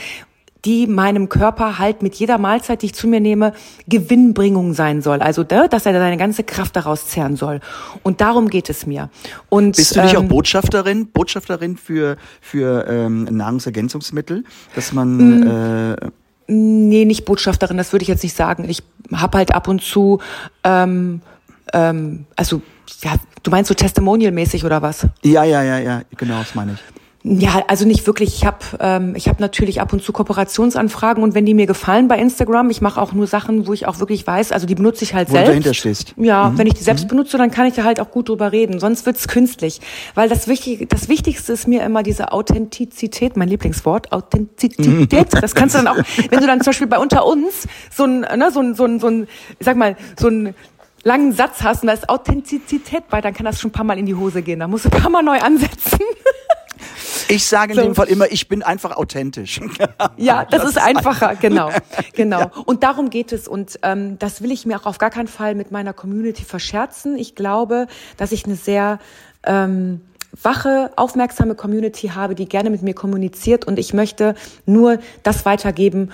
[0.67, 3.53] die meinem Körper halt mit jeder Mahlzeit, die ich zu mir nehme,
[3.87, 5.21] Gewinnbringung sein soll.
[5.21, 7.61] Also, da- dass er seine ganze Kraft daraus zehren soll.
[8.03, 9.09] Und darum geht es mir.
[9.49, 14.43] Und, Bist du nicht auch ähm, Botschafterin, Botschafterin für für ähm, Nahrungsergänzungsmittel,
[14.75, 15.47] dass man Mm.
[15.47, 15.95] äh,
[16.49, 18.63] Nee, nicht Botschafterin, das würde ich jetzt nicht sagen.
[18.69, 18.81] Ich
[19.13, 20.19] habe halt ab und zu,
[20.63, 21.21] ähm,
[21.73, 22.61] ähm, also,
[23.03, 25.07] ja, du meinst so testimonial-mäßig oder was?
[25.23, 26.79] ja ja ja ja genau, das meine ich.
[27.29, 28.35] Ja, also nicht wirklich.
[28.35, 32.07] Ich habe ähm, ich hab natürlich ab und zu Kooperationsanfragen und wenn die mir gefallen
[32.07, 35.03] bei Instagram, ich mache auch nur Sachen, wo ich auch wirklich weiß, also die benutze
[35.03, 35.49] ich halt Wo du selbst.
[35.49, 36.13] dahinter stehst.
[36.15, 38.79] Ja, wenn ich die selbst benutze, dann kann ich da halt auch gut drüber reden.
[38.79, 39.81] Sonst wird's künstlich.
[40.15, 45.27] Weil das, Wichtige, das Wichtigste ist mir immer diese Authentizität, mein Lieblingswort, Authentizität.
[45.33, 45.97] Das kannst du dann auch,
[46.29, 48.99] wenn du dann zum Beispiel bei unter uns so ein, ne, so ein, so ein,
[49.01, 49.27] so ein
[49.59, 50.55] ich sag mal, so ein
[51.03, 53.97] langen Satz hast und da ist Authentizität bei, dann kann das schon ein paar Mal
[53.97, 54.59] in die Hose gehen.
[54.59, 55.99] Da musst du ein paar Mal neu ansetzen.
[57.27, 57.83] Ich sage in So.
[57.83, 59.61] dem Fall immer, ich bin einfach authentisch.
[60.17, 61.69] Ja, das, ist einfacher, genau,
[62.13, 62.49] genau.
[62.65, 63.47] Und darum geht es.
[63.47, 67.17] Und ähm, das will ich mir auch auf gar keinen Fall mit meiner Community verscherzen.
[67.17, 67.87] Ich glaube,
[68.17, 68.99] dass ich eine sehr
[69.43, 70.01] ähm,
[70.41, 73.65] wache, aufmerksame Community habe, die gerne mit mir kommuniziert.
[73.65, 74.35] Und ich möchte
[74.65, 76.11] nur das weitergeben,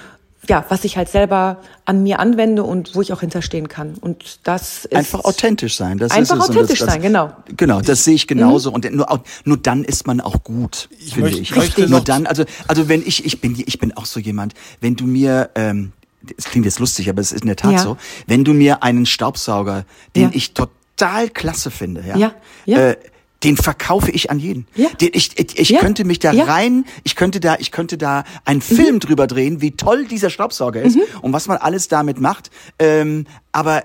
[0.49, 3.93] ja, was ich halt selber an mir anwende und wo ich auch hinterstehen kann.
[4.01, 5.97] Und das ist einfach authentisch sein.
[5.97, 6.49] Das einfach ist es.
[6.49, 7.31] Und authentisch das, das, sein, genau.
[7.55, 8.71] Genau, das sehe ich genauso.
[8.71, 11.55] Und nur, nur dann ist man auch gut, Ich finde möchte- ich.
[11.55, 14.95] möchte Nur dann, also, also wenn ich, ich bin, ich bin auch so jemand, wenn
[14.95, 15.93] du mir, ähm,
[16.37, 17.79] es klingt jetzt lustig, aber es ist in der Tat Ja.
[17.79, 20.29] so, wenn du mir einen Staubsauger, den Ja.
[20.33, 22.33] ich total klasse finde, ja, Ja,
[22.65, 22.77] ja.
[22.89, 22.97] Äh,
[23.43, 24.67] den verkaufe ich an jeden.
[24.75, 24.89] Ja.
[24.89, 25.79] Den, ich ich, ich Ja.
[25.79, 26.45] könnte mich da Ja.
[26.45, 30.81] rein, ich könnte da, ich könnte da einen Film drüber drehen, wie toll dieser Staubsauger
[30.81, 32.49] ist und was man alles damit macht.
[32.79, 33.83] Ähm, aber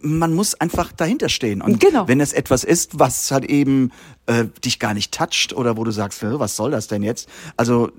[0.00, 1.62] man muss einfach dahinter stehen.
[1.62, 2.06] Und Genau.
[2.06, 3.90] wenn es etwas ist, was halt eben
[4.26, 7.28] äh, dich gar nicht toucht oder wo du sagst, "Hä, was soll das denn jetzt?
[7.58, 7.90] Also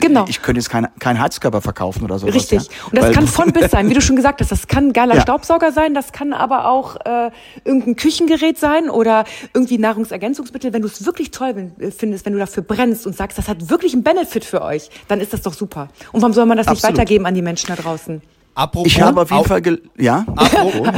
[0.00, 0.26] Genau.
[0.28, 2.34] ich könnte jetzt keinen kein Heizkörper verkaufen oder sowas.
[2.36, 2.62] Richtig.
[2.62, 2.68] Ja?
[2.86, 4.52] Und das Weil- kann von bis sein, wie du schon gesagt hast.
[4.52, 5.22] Das kann ein geiler Ja.
[5.22, 7.30] Staubsauger sein, das kann aber auch äh,
[7.64, 10.72] irgendein Küchengerät sein oder irgendwie Nahrungsergänzungsmittel.
[10.72, 13.68] Wenn du es wirklich toll äh, findest, wenn du dafür brennst und sagst, das hat
[13.68, 15.88] wirklich einen Benefit für euch, dann ist das doch super.
[16.12, 16.96] Und warum soll man das nicht Absolut.
[16.98, 18.22] weitergeben an die Menschen da draußen?
[18.54, 19.62] Apropos, ich habe auf jeden Fall,
[19.98, 20.26] ja.
[20.36, 20.88] Apropos,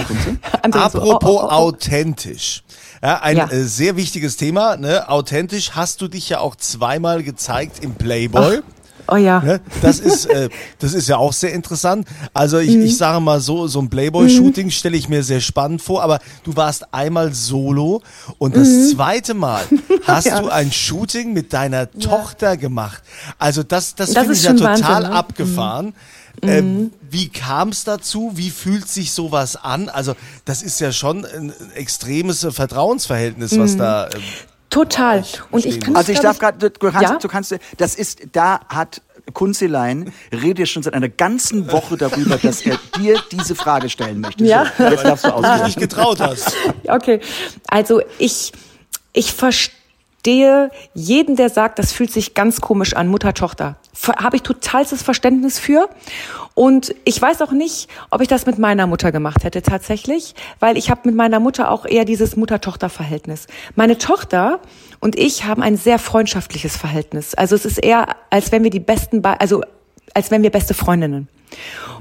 [0.72, 1.48] so, apropos oh, oh, oh, oh.
[1.50, 2.64] authentisch.
[3.02, 3.50] Ja, ein Ja.
[3.50, 4.76] Äh, sehr wichtiges Thema.
[4.76, 5.08] Ne?
[5.08, 8.60] Authentisch hast du dich ja auch zweimal gezeigt im Playboy.
[9.06, 9.40] Oh ja.
[9.40, 9.60] Ne?
[9.82, 12.08] Das ist, äh, das ist ja auch sehr interessant.
[12.32, 12.82] Also ich, Mhm.
[12.86, 16.56] ich sage mal so, so ein Playboy-Shooting stelle ich mir sehr spannend vor, aber du
[16.56, 18.00] warst einmal solo
[18.38, 19.62] und das zweite Mal
[20.06, 20.30] hast Mhm.
[20.32, 20.40] Ja.
[20.40, 23.02] du ein Shooting mit deiner Tochter gemacht.
[23.38, 25.16] Also das, das, Das finde ich ist ja total Wahnsinn, ne?
[26.36, 26.58] Abgefahren.
[26.58, 28.32] Ähm, wie kam es dazu?
[28.34, 29.88] Wie fühlt sich sowas an?
[29.88, 34.08] Also das ist ja schon ein extremes Vertrauensverhältnis, was da...
[34.14, 34.20] Ähm,
[34.70, 35.24] Total.
[35.52, 37.18] Und ich kann Also ich darf gerade, du kannst, Ja?
[37.18, 42.60] du kannst, das ist, da hat Kunzilein redet schon seit einer ganzen Woche darüber, dass
[42.62, 44.44] er dir diese Frage stellen möchte.
[44.44, 44.66] Ja.
[44.76, 45.64] So, jetzt darfst du dich ausführen.
[45.66, 46.52] nicht getraut hast.
[46.88, 47.20] Okay,
[47.68, 48.52] also ich,
[49.12, 53.64] ich verstehe jeden, der sagt, das fühlt sich ganz komisch an, Mutter-Tochter.
[53.66, 53.76] Ver-
[54.16, 55.88] Habe ich totalstes Verständnis für.
[56.54, 60.76] Und ich weiß auch nicht, ob ich das mit meiner Mutter gemacht hätte tatsächlich, weil
[60.76, 63.46] ich habe mit meiner Mutter auch eher dieses Mutter-Tochter-Verhältnis.
[63.74, 64.60] Meine Tochter
[65.00, 67.34] und ich haben ein sehr freundschaftliches Verhältnis.
[67.34, 69.62] Also es ist eher, als wenn wir die besten, Be also
[70.14, 71.28] als wenn wir beste Freundinnen.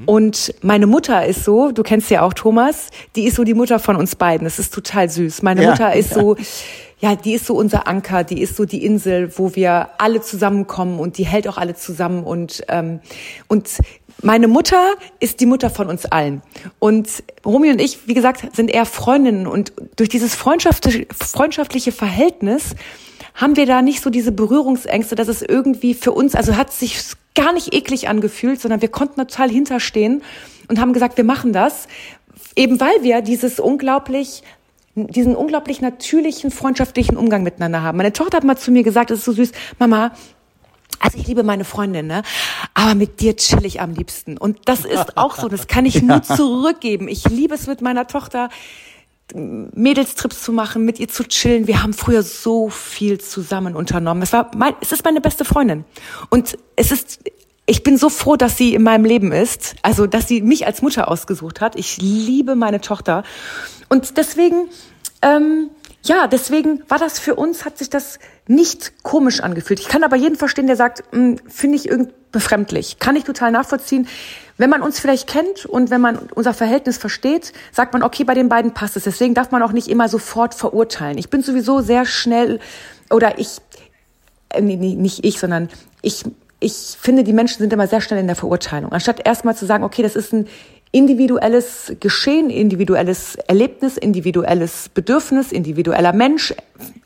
[0.06, 3.80] Und meine Mutter ist so, du kennst ja auch Thomas, die ist so die Mutter
[3.80, 4.46] von uns beiden.
[4.46, 5.42] Das ist total süß.
[5.42, 6.36] Meine Ja, Mutter ist so,
[7.04, 11.02] ja, die ist so unser Anker, die ist so die Insel, wo wir alle zusammenkommen
[11.02, 12.24] und die hält auch alle zusammen.
[12.24, 13.02] Und ähm,
[13.50, 13.68] und
[14.22, 16.42] meine Mutter ist die Mutter von uns allen.
[16.80, 17.10] Und
[17.46, 19.48] Romy und ich, wie gesagt, sind eher Freundinnen.
[19.48, 22.74] Und durch dieses freundschaftliche, Verhältnis
[23.36, 27.02] haben wir da nicht so diese Berührungsängste, dass es irgendwie für uns, also hat sich
[27.36, 30.24] gar nicht eklig angefühlt, sondern wir konnten total hinterstehen
[30.70, 31.90] und haben gesagt, wir machen das,
[32.56, 34.44] eben weil wir dieses unglaublich
[34.96, 37.98] diesen unglaublich natürlichen, freundschaftlichen Umgang miteinander haben.
[37.98, 40.12] Meine Tochter hat mal zu mir gesagt, es ist so süß, Mama,
[41.00, 42.24] also ich liebe meine Freundin, ne?
[42.74, 44.38] Aber mit dir chill ich am liebsten.
[44.38, 47.08] Und das ist auch so, das kann ich nur zurückgeben.
[47.08, 48.50] Ich liebe es mit meiner Tochter,
[49.34, 51.68] Mädelstrips zu machen, mit ihr zu chillen.
[51.68, 54.22] Wir haben früher so viel zusammen unternommen.
[54.22, 55.86] Es war mein, es ist meine beste Freundin.
[56.30, 57.20] Und es ist,
[57.66, 59.76] ich bin so froh, dass sie in meinem Leben ist.
[59.82, 61.76] Also, dass sie mich als Mutter ausgesucht hat.
[61.76, 63.24] Ich liebe meine Tochter.
[63.90, 64.70] Und deswegen,
[65.22, 65.70] ähm,
[66.04, 69.80] ja, deswegen war das für uns, hat sich das nicht komisch angefühlt.
[69.80, 73.00] Ich kann aber jeden verstehen, der sagt, "Hm, finde ich irgendwie befremdlich.
[73.00, 74.10] Kann ich total nachvollziehen.
[74.58, 78.34] Wenn man uns vielleicht kennt und wenn man unser Verhältnis versteht, sagt man, okay, bei
[78.34, 79.06] den beiden passt es.
[79.06, 81.18] Deswegen darf man auch nicht immer sofort verurteilen.
[81.18, 82.60] Ich bin sowieso sehr schnell,
[83.10, 83.60] oder ich,
[84.50, 85.70] äh, nee, nee, nicht ich, sondern
[86.02, 86.26] ich,
[86.64, 88.92] ich finde, die Menschen sind immer sehr schnell in der Verurteilung.
[88.92, 90.48] Anstatt erstmal zu sagen, okay, das ist ein
[90.92, 96.54] individuelles Geschehen, individuelles Erlebnis, individuelles Bedürfnis, individueller Mensch,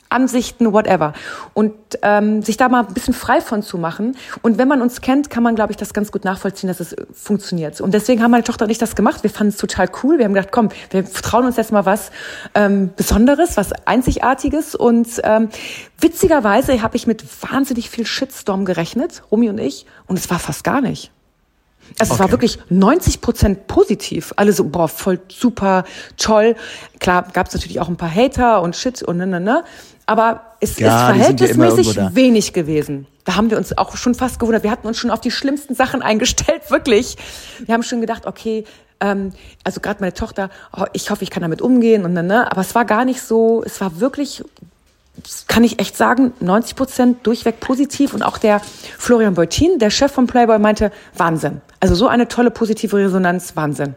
[0.09, 1.13] Ansichten, whatever.
[1.53, 4.15] Und ähm, sich da mal ein bisschen frei von zu machen.
[4.41, 6.93] Und wenn man uns kennt, kann man, glaube ich, das ganz gut nachvollziehen, dass es
[6.93, 7.81] äh, funktioniert.
[7.81, 9.23] Und deswegen haben meine Tochter und ich das gemacht.
[9.23, 10.17] Wir fanden es total cool.
[10.17, 12.11] Wir haben gedacht, komm, wir trauen uns jetzt mal was
[12.55, 14.75] ähm, Besonderes, was Einzigartiges.
[14.75, 15.49] Und ähm,
[15.99, 19.85] witzigerweise habe ich mit wahnsinnig viel Shitstorm gerechnet, Romy und ich.
[20.07, 21.11] Und es war fast gar nicht.
[21.99, 24.33] Also es war wirklich 90 Prozent positiv.
[24.35, 25.85] Alle so, boah, voll super,
[26.17, 26.55] toll.
[26.99, 29.63] Klar, gab es natürlich auch ein paar Hater und Shit und ne, ne, ne.
[30.07, 32.15] Aber es Ja, ist ja verhältnismäßig da.
[32.15, 33.05] wenig gewesen.
[33.25, 34.63] Da haben wir uns auch schon fast gewundert.
[34.63, 37.17] Wir hatten uns schon auf die schlimmsten Sachen eingestellt, wirklich.
[37.59, 38.63] Wir haben schon gedacht, okay,
[38.99, 39.33] ähm,
[39.63, 42.51] also gerade meine Tochter, oh, ich hoffe, ich kann damit umgehen und ne, ne.
[42.51, 44.43] Aber es war gar nicht so, es war wirklich
[45.47, 48.13] kann ich echt sagen, 90 Prozent durchweg positiv.
[48.13, 48.61] Und auch der
[48.97, 51.61] Florian Beutin, der Chef von Playboy, meinte, Wahnsinn.
[51.79, 53.95] Also so eine tolle positive Resonanz, Wahnsinn.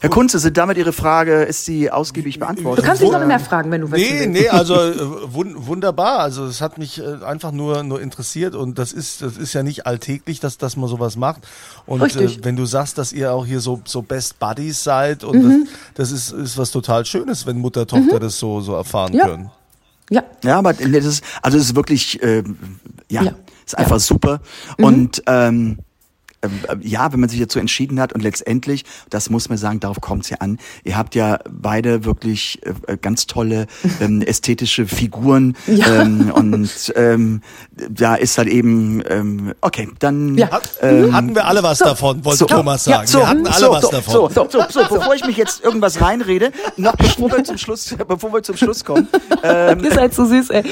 [0.00, 2.84] Herr Kunze, sind damit Ihre Frage, ist sie ausgiebig beantwortet?
[2.84, 4.28] Du kannst dich noch mehr fragen, wenn du was Nee, willst.
[4.28, 4.94] nee, also äh,
[5.34, 6.18] wun wunderbar.
[6.20, 9.62] Also es hat mich äh, einfach nur nur interessiert und das ist das ist ja
[9.62, 11.46] nicht alltäglich, dass dass man sowas macht.
[11.86, 12.40] Und äh, Richtig.
[12.44, 15.68] wenn du sagst, dass ihr auch hier so so Best Buddies seid und Mhm.
[15.94, 19.26] das, das ist ist was total Schönes, wenn Mutter Tochter das so so erfahren Ja.
[19.26, 19.50] können.
[20.10, 20.22] Ja.
[20.44, 22.78] Ja, aber das ist, also es ist wirklich, ähm,
[23.10, 23.32] ja, Ja.
[23.64, 24.40] ist einfach super.
[24.78, 25.82] Und ähm, äh,
[26.82, 30.24] ja, wenn man sich dazu entschieden hat und letztendlich, das muss man sagen, darauf kommt
[30.24, 33.66] es ja an, ihr habt ja beide wirklich äh, äh, ganz tolle
[34.00, 36.02] ähm, ästhetische Figuren Ja.
[36.02, 37.40] ähm, und ähm,
[37.90, 40.60] da ist halt eben, ähm, okay, dann Ja.
[40.80, 43.06] Ähm, hatten wir alle was davon, wollte so, Thomas ja, sagen.
[43.06, 44.14] so, wir hatten alle so, was so, davon.
[44.14, 47.94] So, so, so, so, bevor ich mich jetzt irgendwas reinrede, noch bevor wir zum Schluss,
[48.08, 49.08] bevor wir zum Schluss kommen,
[49.42, 50.64] ähm, Ihr seid so süß, ey.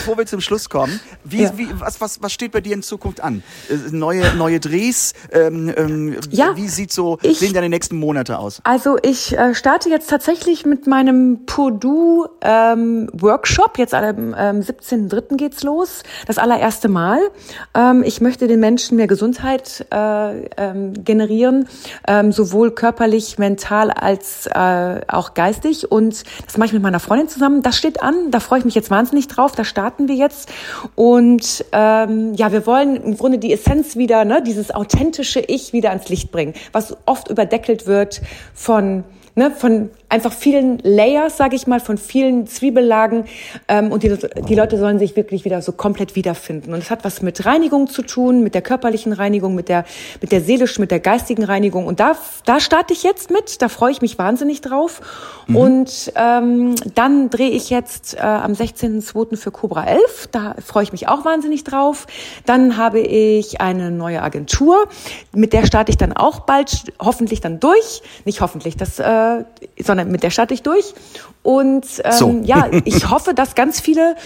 [0.00, 1.52] Bevor wir zum Schluss kommen, wie, Ja.
[1.56, 3.42] wie, was, was, was steht bei dir in Zukunft an?
[3.68, 5.12] Äh, Neue, neue Drehs?
[5.32, 8.60] Ähm, ähm, Ja, wie sieht so, ich- sehen deine nächsten Monate aus?
[8.64, 13.78] Also ich äh, starte jetzt tatsächlich mit meinem Purdue ähm, Workshop.
[13.78, 15.36] Jetzt am ähm, 17.03.
[15.36, 16.02] geht's los.
[16.26, 17.20] Das allererste Mal.
[17.74, 21.68] Ähm, ich möchte den Menschen mehr Gesundheit äh, ähm, generieren,
[22.06, 25.90] ähm, sowohl körperlich, mental als äh, auch geistig.
[25.92, 27.62] Und das mache ich mit meiner Freundin zusammen.
[27.62, 28.30] Das steht an.
[28.30, 29.52] Da freue ich mich jetzt wahnsinnig drauf.
[29.52, 30.48] Da starten wir jetzt.
[30.94, 35.90] Und ähm, ja, wir wollen im Grunde die Essenz wieder, ne, dieses authentische Ich wieder
[35.90, 38.22] ans Licht bringen, was oft überdeckelt wird
[38.54, 39.04] von
[39.34, 43.24] ne, von einfach vielen Layers, sage ich mal, von vielen Zwiebellagen
[43.68, 44.16] ähm, und die,
[44.48, 46.74] die Leute sollen sich wirklich wieder so komplett wiederfinden.
[46.74, 49.84] Und es hat was mit Reinigung zu tun, mit der körperlichen Reinigung, mit der
[50.20, 51.86] mit der seelischen, mit der geistigen Reinigung.
[51.86, 53.62] Und da da starte ich jetzt mit.
[53.62, 55.00] Da freue ich mich wahnsinnig drauf.
[55.48, 59.36] Und ähm, dann drehe ich jetzt äh, am 16.02.
[59.36, 60.28] für Cobra 11.
[60.30, 62.06] Da freue ich mich auch wahnsinnig drauf.
[62.46, 64.88] Dann habe ich eine neue Agentur,
[65.32, 68.02] mit der starte ich dann auch bald, hoffentlich dann durch.
[68.24, 69.04] Nicht hoffentlich, das, äh,
[69.78, 70.94] sondern mit der starte ich durch.
[71.42, 72.40] Und ähm, So.
[72.44, 74.16] ja, ich hoffe, dass ganz viele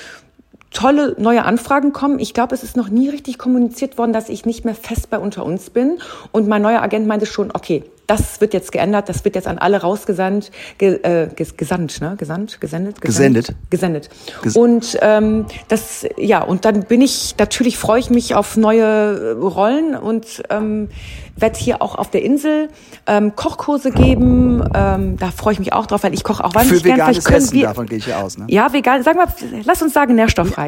[0.74, 2.18] tolle neue Anfragen kommen.
[2.18, 5.18] Ich glaube, es ist noch nie richtig kommuniziert worden, dass ich nicht mehr fest bei
[5.18, 5.98] unter uns bin.
[6.32, 9.58] Und mein neuer Agent meinte schon, okay, das wird jetzt geändert, das wird jetzt an
[9.58, 12.16] alle rausgesandt, ge, äh, ges, gesandt, ne?
[12.18, 13.54] Gesandt, gesendet, Gesendet.
[13.70, 14.10] gesendet.
[14.42, 18.84] Ges- und ähm, das, ja, und dann bin ich natürlich freue ich mich auf neue
[18.84, 20.90] äh, Rollen und ähm,
[21.36, 22.68] werde hier auch auf der Insel
[23.06, 24.62] ähm, Kochkurse geben.
[24.74, 26.98] Ähm, da freue ich mich auch drauf, weil ich koche auch wahnsinnig Für gern.
[26.98, 28.38] veganes Vielleicht können Essen, wir, davon gehe ich ja aus.
[28.38, 28.46] Ne?
[28.48, 29.02] ja, vegan.
[29.02, 29.26] Sag mal,
[29.64, 30.63] lass uns sagen nährstoffreich.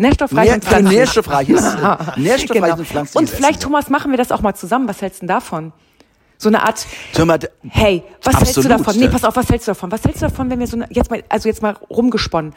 [0.00, 0.98] Nährstoffreich Nähr- und pflanzlich.
[0.98, 2.78] nährstoffreiches, äh, nährstoffreiches genau.
[2.78, 3.62] und pflanzliches Und vielleicht, Essen.
[3.64, 4.88] Thomas, machen wir das auch mal zusammen.
[4.88, 5.72] Was hältst du denn davon?
[6.38, 6.86] So eine Art,
[7.18, 7.38] mal,
[7.68, 8.96] hey, was hältst du Absolut, davon?
[8.98, 9.92] Nee, pass auf, was hältst du davon?
[9.92, 12.54] Was hältst du davon, wenn wir so eine, jetzt mal, also jetzt mal rumgesponnen.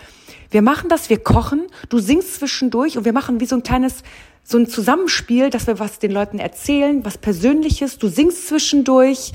[0.52, 4.04] Wir machen das, wir kochen, du singst zwischendurch und wir machen wie so ein kleines,
[4.46, 7.98] so ein Zusammenspiel, dass wir was den Leuten erzählen, was Persönliches.
[7.98, 9.34] Du singst zwischendurch,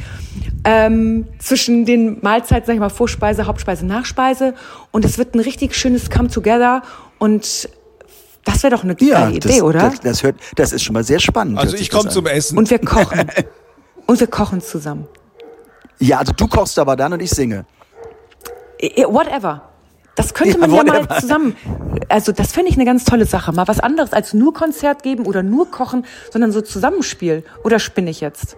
[0.64, 4.54] ähm, zwischen den Mahlzeiten, sag ich mal, Vorspeise, Hauptspeise, Nachspeise.
[4.92, 6.82] Und es wird ein richtig schönes Come Together
[7.19, 7.69] und
[8.45, 9.81] das wäre doch eine ja, geile das, Idee, oder?
[9.81, 11.59] Das, das, hört, das ist schon mal sehr spannend.
[11.59, 12.27] Also ich komme das zum.
[12.27, 12.57] Essen.
[12.57, 13.31] Und wir kochen.
[14.07, 15.07] und wir kochen zusammen.
[15.99, 17.66] Ja, also du kochst aber dann und ich singe.
[19.07, 19.69] Whatever.
[20.14, 21.21] Das könnte Ja, man ja mal whatever.
[21.21, 21.57] zusammen.
[22.09, 23.53] Also das finde ich eine ganz tolle Sache.
[23.53, 27.45] Mal was anderes als nur Konzert geben oder nur kochen, sondern so Zusammenspiel.
[27.64, 28.57] Oder spinne ich jetzt?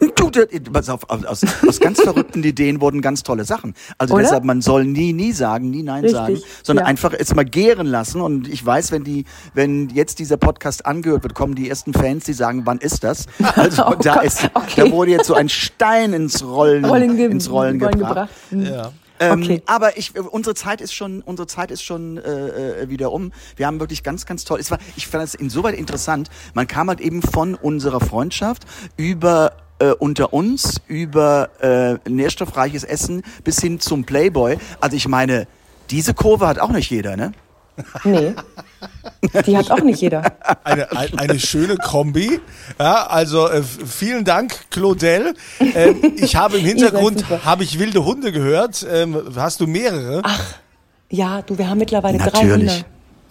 [0.00, 3.74] Aus, aus ganz verrückten Ideen wurden ganz tolle Sachen.
[3.98, 4.22] Also Oder?
[4.24, 6.88] deshalb, man soll nie, nie sagen, nie Nein Richtig, sagen, sondern ja.
[6.88, 8.20] einfach es mal gären lassen.
[8.20, 9.24] Und ich weiß, wenn die,
[9.54, 13.26] wenn jetzt dieser Podcast angehört wird, kommen die ersten Fans, die sagen, wann ist das?
[13.56, 14.84] Also Oh da Gott, ist, okay.
[14.88, 18.30] da wurde jetzt so ein Stein ins Rollen, Rollen ge- ins Rollen, Rollen gebracht.
[18.50, 18.64] Hm.
[18.64, 18.92] ja.
[19.20, 19.62] Ähm, Okay.
[19.66, 23.30] Aber ich, unsere Zeit ist schon, unsere Zeit ist schon äh, äh, wieder um.
[23.56, 24.58] Wir haben wirklich ganz, ganz toll.
[24.58, 26.28] Es war, ich fand es insoweit interessant.
[26.52, 28.64] Man kam halt eben von unserer Freundschaft
[28.96, 34.58] über äh, unter uns, über äh, nährstoffreiches Essen bis hin zum Playboy.
[34.80, 35.46] Also ich meine,
[35.90, 37.32] diese Kurve hat auch nicht jeder, ne?
[38.04, 38.34] Nee.
[39.46, 40.22] Die hat auch nicht jeder.
[40.64, 42.40] Eine, ein, eine schöne Kombi.
[42.78, 45.34] Ja, also äh, vielen Dank, Claudel.
[45.58, 48.86] Ähm, ich habe im Hintergrund habe ich wilde Hunde gehört.
[48.88, 50.22] Ähm, hast du mehrere?
[51.10, 52.72] Ja, du, wir haben mittlerweile drei Natürlich.
[52.72, 52.84] Hunde.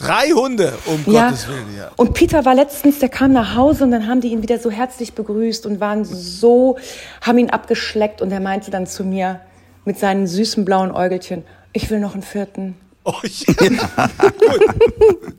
[0.04, 1.28] Drei Hunde, um Ja.
[1.28, 1.78] Gottes Willen.
[1.78, 1.92] Ja.
[1.96, 4.70] Und Peter war letztens, der kam nach Hause und dann haben die ihn wieder so
[4.70, 6.78] herzlich begrüßt und waren so,
[7.22, 9.40] haben ihn abgeschleckt und er meinte dann zu mir
[9.86, 12.76] mit seinen süßen blauen Äugelchen, ich will noch einen vierten.
[13.06, 13.54] Oh, ja.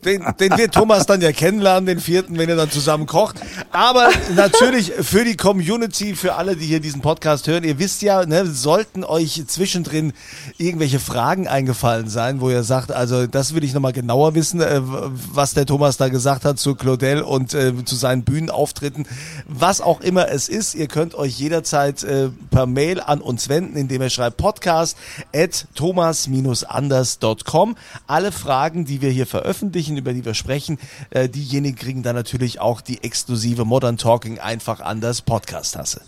[0.04, 3.36] Den, den wird Thomas dann ja kennenlernen, den vierten, wenn ihr dann zusammen kocht.
[3.70, 8.26] Aber natürlich für die Community, für alle, die hier diesen Podcast hören, ihr wisst ja,
[8.26, 10.12] ne, sollten euch zwischendrin
[10.58, 14.82] irgendwelche Fragen eingefallen sein, wo ihr sagt, also das will ich nochmal genauer wissen, äh,
[14.82, 19.06] was der Thomas da gesagt hat zu Claudel und äh, zu seinen Bühnenauftritten.
[19.48, 23.78] Was auch immer es ist, ihr könnt euch jederzeit äh, per Mail an uns wenden,
[23.78, 24.98] indem ihr schreibt podcast
[25.34, 27.76] at thomas-anders.com www.moderntalking.com.
[28.06, 30.78] Alle Fragen, die wir hier veröffentlichen, über die wir sprechen,
[31.10, 36.02] äh, diejenigen kriegen dann natürlich auch die exklusive Modern Talking einfach anders Podcast-Tasse.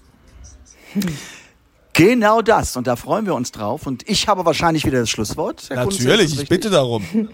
[1.92, 2.76] Genau das.
[2.76, 3.86] Und da freuen wir uns drauf.
[3.86, 5.64] Und ich habe wahrscheinlich wieder das Schlusswort.
[5.68, 7.28] Herr Natürlich, Kunze, ich bitte darum.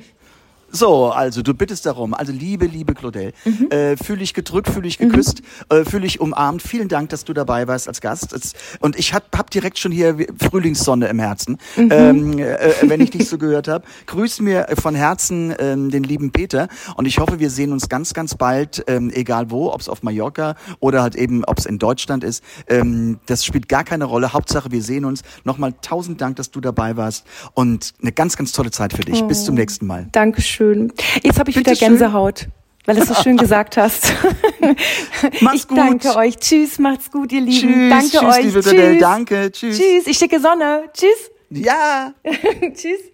[0.75, 2.15] So, also du bittest darum.
[2.15, 3.71] Also liebe, liebe Claudel, mhm.
[3.71, 5.77] äh, fühle dich gedrückt, fühle dich geküsst, mhm.
[5.77, 6.63] äh, fühle dich umarmt.
[6.63, 8.35] Vielen Dank, dass du dabei warst als Gast.
[8.81, 11.89] Und ich hab, hab direkt schon hier Frühlingssonne im Herzen, mhm.
[11.93, 13.85] ähm, äh, wenn ich dich so gehört habe.
[14.07, 18.15] Grüß mir von Herzen ähm, den lieben Peter und ich hoffe, wir sehen uns ganz,
[18.15, 21.79] ganz bald, ähm, egal wo, ob es auf Mallorca oder halt eben, ob es in
[21.79, 22.43] Deutschland ist.
[22.67, 24.33] Ähm, das spielt gar keine Rolle.
[24.33, 25.23] Hauptsache, wir sehen uns.
[25.45, 29.23] Nochmal tausend Dank, dass du dabei warst und eine ganz, ganz tolle Zeit für dich.
[29.23, 29.27] Oh.
[29.27, 30.09] Bis zum nächsten Mal.
[30.13, 30.93] Dankeschön schön.
[31.23, 32.41] Jetzt habe ich Bitte wieder Gänsehaut.
[32.41, 32.53] Schön.
[32.85, 34.13] Weil du es so schön gesagt hast.
[35.41, 35.79] Macht's ich gut.
[35.79, 36.37] danke euch.
[36.37, 37.69] Tschüss, macht's gut, ihr Lieben.
[37.69, 38.45] Tschüss, danke tschüss, euch.
[38.45, 39.01] Liebe tschüss.
[39.01, 39.79] Danke, tschüss.
[39.79, 40.91] Tschüss, ich schicke Sonne.
[40.93, 41.31] Tschüss.
[41.51, 42.13] Ja.
[42.75, 43.12] tschüss.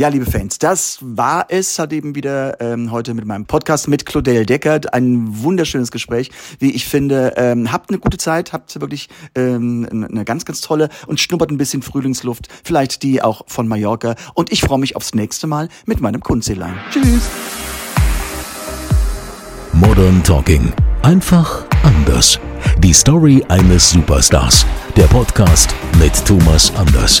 [0.00, 4.06] Ja, liebe Fans, das war es halt eben wieder ähm, heute mit meinem Podcast mit
[4.06, 4.94] Claudel Deckert.
[4.94, 7.34] Ein wunderschönes Gespräch, wie ich finde.
[7.36, 11.58] Ähm, habt eine gute Zeit, habt wirklich ähm, eine ganz, ganz tolle und schnuppert ein
[11.58, 14.14] bisschen Frühlingsluft, vielleicht die auch von Mallorca.
[14.32, 16.78] Und ich freue mich aufs nächste Mal mit meinem Kunstseelein.
[16.90, 17.28] Tschüss.
[19.74, 20.72] Modern Talking.
[21.02, 22.40] Einfach anders.
[22.78, 24.64] Die Story eines Superstars.
[24.96, 27.20] Der Podcast mit Thomas Anders.